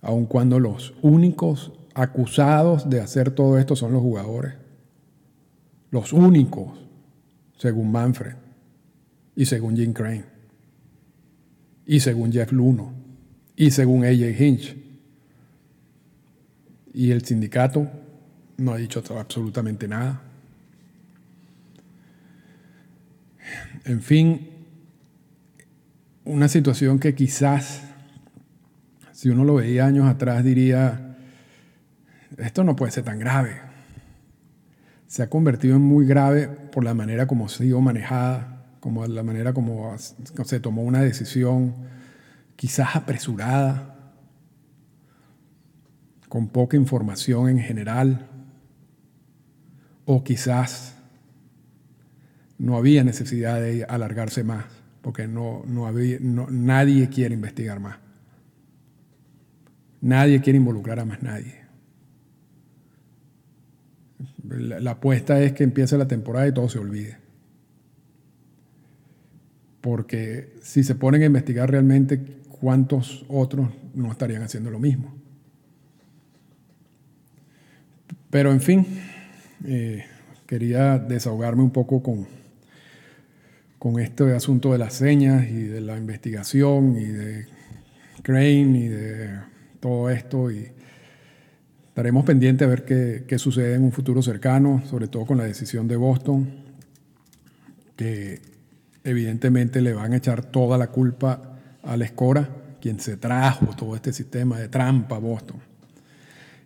aun 0.00 0.26
cuando 0.26 0.58
los 0.58 0.94
únicos 1.02 1.72
acusados 1.94 2.90
de 2.90 3.00
hacer 3.00 3.30
todo 3.30 3.58
esto 3.58 3.76
son 3.76 3.92
los 3.92 4.02
jugadores. 4.02 4.54
Los 5.90 6.12
únicos, 6.12 6.84
según 7.56 7.92
Manfred 7.92 8.34
y 9.36 9.46
según 9.46 9.76
Jim 9.76 9.92
Crane 9.92 10.24
y 11.86 12.00
según 12.00 12.32
Jeff 12.32 12.50
Luno 12.50 13.03
y 13.56 13.70
según 13.70 14.04
AJ 14.04 14.40
Hinch. 14.40 14.76
Y 16.92 17.10
el 17.10 17.24
sindicato 17.24 17.88
no 18.56 18.72
ha 18.72 18.76
dicho 18.76 19.02
absolutamente 19.16 19.88
nada. 19.88 20.22
En 23.84 24.00
fin, 24.00 24.48
una 26.24 26.48
situación 26.48 26.98
que 26.98 27.14
quizás, 27.14 27.82
si 29.12 29.28
uno 29.28 29.44
lo 29.44 29.56
veía 29.56 29.86
años 29.86 30.06
atrás, 30.06 30.42
diría, 30.44 31.16
esto 32.38 32.64
no 32.64 32.76
puede 32.76 32.92
ser 32.92 33.04
tan 33.04 33.18
grave. 33.18 33.60
se 35.06 35.22
ha 35.22 35.30
convertido 35.30 35.76
en 35.76 35.82
muy 35.82 36.06
grave 36.06 36.48
por 36.48 36.82
la 36.82 36.94
manera 36.94 37.26
como 37.26 37.46
ha 37.46 37.48
sido 37.48 37.80
manejada, 37.80 38.64
como 38.80 39.06
la 39.06 39.22
manera 39.22 39.52
como 39.52 39.96
se 39.98 40.60
tomó 40.60 40.82
una 40.82 41.02
decisión 41.02 41.74
quizás 42.56 42.96
apresurada, 42.96 44.12
con 46.28 46.48
poca 46.48 46.76
información 46.76 47.48
en 47.48 47.60
general, 47.60 48.28
o 50.04 50.24
quizás 50.24 50.96
no 52.58 52.76
había 52.76 53.04
necesidad 53.04 53.60
de 53.60 53.84
alargarse 53.84 54.44
más, 54.44 54.64
porque 55.00 55.28
no, 55.28 55.62
no 55.66 55.86
había, 55.86 56.18
nadie 56.20 57.08
quiere 57.08 57.34
investigar 57.34 57.80
más. 57.80 57.98
Nadie 60.00 60.40
quiere 60.40 60.58
involucrar 60.58 61.00
a 61.00 61.04
más 61.04 61.22
nadie. 61.22 61.64
La, 64.46 64.90
apuesta 64.90 65.40
es 65.40 65.52
que 65.54 65.64
empiece 65.64 65.96
la 65.96 66.06
temporada 66.06 66.46
y 66.46 66.52
todo 66.52 66.68
se 66.68 66.78
olvide. 66.78 67.16
Porque 69.80 70.54
si 70.62 70.84
se 70.84 70.94
ponen 70.94 71.22
a 71.22 71.26
investigar 71.26 71.70
realmente, 71.70 72.22
¿cuántos 72.64 73.26
otros 73.28 73.68
no 73.92 74.10
estarían 74.10 74.42
haciendo 74.42 74.70
lo 74.70 74.78
mismo? 74.78 75.14
Pero 78.30 78.52
en 78.52 78.62
fin, 78.62 78.86
eh, 79.66 80.06
quería 80.46 80.98
desahogarme 80.98 81.62
un 81.62 81.72
poco 81.72 82.02
con, 82.02 82.26
con 83.78 84.00
este 84.00 84.34
asunto 84.34 84.72
de 84.72 84.78
las 84.78 84.94
señas 84.94 85.46
y 85.46 85.64
de 85.64 85.82
la 85.82 85.98
investigación 85.98 86.96
y 86.96 87.04
de 87.04 87.48
Crane 88.22 88.78
y 88.78 88.88
de 88.88 89.40
todo 89.78 90.08
esto 90.08 90.50
y 90.50 90.68
Estaremos 91.88 92.24
pendientes 92.24 92.66
a 92.66 92.68
ver 92.70 92.84
qué, 92.84 93.38
sucede 93.38 93.74
en 93.74 93.84
un 93.84 93.92
futuro 93.92 94.20
cercano, 94.20 94.82
sobre 94.90 95.06
todo 95.06 95.26
con 95.26 95.38
la 95.38 95.44
decisión 95.44 95.86
de 95.86 95.94
Boston, 95.94 96.48
que 97.94 98.40
evidentemente 99.04 99.80
le 99.80 99.92
van 99.92 100.12
a 100.12 100.16
echar 100.16 100.44
toda 100.44 100.76
la 100.76 100.88
culpa 100.88 101.53
a 101.86 101.96
la 101.96 102.04
Escora, 102.04 102.48
quien 102.80 103.00
se 103.00 103.16
trajo 103.16 103.66
todo 103.76 103.94
este 103.96 104.12
sistema 104.12 104.58
de 104.58 104.68
trampa 104.68 105.16
a 105.16 105.18
Boston. 105.18 105.56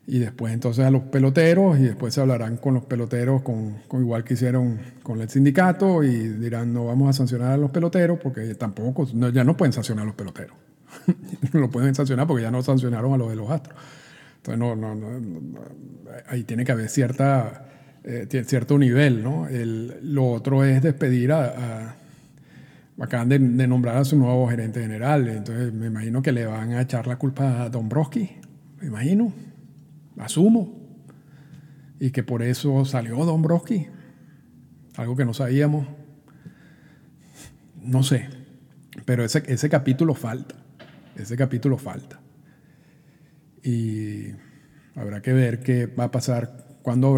Y 0.06 0.18
después 0.20 0.54
entonces 0.54 0.84
a 0.86 0.90
los 0.90 1.02
peloteros, 1.02 1.78
y 1.78 1.82
después 1.82 2.14
se 2.14 2.20
hablarán 2.20 2.56
con 2.56 2.74
los 2.74 2.84
peloteros, 2.84 3.42
con, 3.42 3.76
igual 3.92 4.24
que 4.24 4.34
hicieron 4.34 4.78
con 5.02 5.20
el 5.20 5.28
sindicato, 5.28 6.02
y 6.02 6.16
dirán, 6.16 6.72
no 6.72 6.86
vamos 6.86 7.10
a 7.10 7.12
sancionar 7.12 7.52
a 7.52 7.56
los 7.58 7.70
peloteros, 7.70 8.18
porque 8.18 8.54
tampoco, 8.54 9.06
ya 9.32 9.44
no 9.44 9.56
pueden 9.56 9.74
sancionar 9.74 10.04
a 10.04 10.06
los 10.06 10.14
peloteros. 10.14 10.56
no 11.52 11.60
lo 11.60 11.70
pueden 11.70 11.94
sancionar 11.94 12.26
porque 12.26 12.42
ya 12.42 12.50
no 12.50 12.62
sancionaron 12.62 13.12
a 13.12 13.18
los 13.18 13.28
de 13.28 13.36
los 13.36 13.50
astros. 13.50 13.76
Entonces, 14.38 14.58
no, 14.58 14.74
no, 14.74 14.94
no, 14.94 15.60
ahí 16.28 16.44
tiene 16.44 16.64
que 16.64 16.72
haber 16.72 16.88
cierta, 16.88 17.66
eh, 18.04 18.26
cierto 18.46 18.78
nivel, 18.78 19.22
¿no? 19.22 19.46
lo 20.02 20.26
otro 20.30 20.64
es 20.64 20.82
despedir 20.82 21.32
a, 21.32 21.97
acaban 23.00 23.28
de, 23.28 23.38
nombrar 23.38 23.96
a 23.96 24.04
su 24.04 24.16
nuevo 24.16 24.48
gerente 24.48 24.80
general, 24.80 25.28
entonces 25.28 25.72
me 25.72 25.86
imagino 25.86 26.22
que 26.22 26.32
le 26.32 26.46
van 26.46 26.72
a 26.72 26.82
echar 26.82 27.06
la 27.06 27.16
culpa 27.16 27.62
a 27.62 27.70
Dombrowski, 27.70 28.30
me 28.80 28.88
imagino, 28.88 29.32
asumo, 30.18 30.76
y 32.00 32.10
que 32.10 32.22
por 32.22 32.42
eso 32.42 32.84
salió 32.84 33.24
Dombrowski, 33.24 33.86
algo 34.96 35.16
que 35.16 35.24
no 35.24 35.34
sabíamos, 35.34 35.86
no 37.82 38.02
sé, 38.02 38.28
pero 39.04 39.24
ese, 39.24 39.42
ese 39.46 39.68
capítulo 39.68 40.14
falta, 40.14 40.56
ese 41.16 41.36
capítulo 41.36 41.78
falta 41.78 42.20
y 43.62 44.32
habrá 44.94 45.20
que 45.20 45.32
ver 45.32 45.60
qué 45.60 45.86
va 45.86 46.04
a 46.04 46.10
pasar, 46.10 46.66
cuándo, 46.82 47.16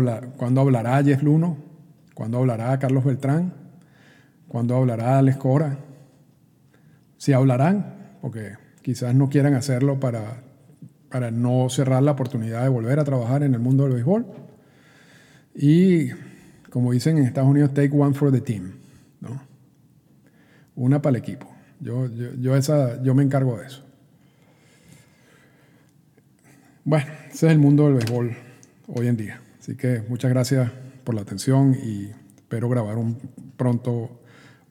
hablará 0.61 1.03
Jeff 1.05 1.23
Luno, 1.23 1.59
cuándo 2.15 2.39
hablará 2.39 2.79
Carlos 2.79 3.05
Beltrán, 3.05 3.55
cuándo 4.51 4.77
hablará 4.77 5.17
Alex 5.19 5.37
Cora, 5.37 5.79
si 7.17 7.33
hablarán, 7.33 8.17
porque 8.21 8.55
quizás 8.83 9.15
no 9.15 9.29
quieran 9.29 9.55
hacerlo 9.55 10.01
para, 10.01 10.43
para 11.09 11.31
no 11.31 11.69
cerrar 11.71 12.03
la 12.03 12.11
oportunidad 12.11 12.65
de 12.65 12.69
volver 12.69 12.99
a 12.99 13.05
trabajar 13.05 13.45
en 13.45 13.55
el 13.55 13.61
mundo 13.61 13.85
del 13.85 13.93
béisbol. 13.93 14.27
Y 15.55 16.09
como 16.69 16.91
dicen 16.91 17.19
en 17.19 17.27
Estados 17.27 17.49
Unidos, 17.49 17.73
take 17.75 17.93
one 17.93 18.13
for 18.13 18.33
the 18.33 18.41
team, 18.41 18.73
¿no? 19.21 19.41
Una 20.75 21.01
para 21.01 21.17
el 21.17 21.23
equipo. 21.23 21.47
Yo, 21.79 22.09
yo, 22.09 22.57
esa, 22.57 23.01
yo 23.05 23.15
me 23.15 23.23
encargo 23.23 23.57
de 23.57 23.67
eso. 23.67 23.85
Bueno, 26.85 27.07
ese 27.29 27.47
es 27.47 27.53
el 27.53 27.59
mundo 27.61 27.85
del 27.85 27.95
béisbol 27.95 28.37
hoy 28.89 29.07
en 29.07 29.17
día. 29.17 29.41
Así 29.61 29.77
que 29.77 30.03
muchas 30.09 30.29
gracias 30.33 30.73
por 31.05 31.15
la 31.15 31.21
atención 31.21 31.77
y 31.81 32.11
espero 32.37 32.69
grabar 32.69 32.99
un, 32.99 33.17
pronto 33.57 34.20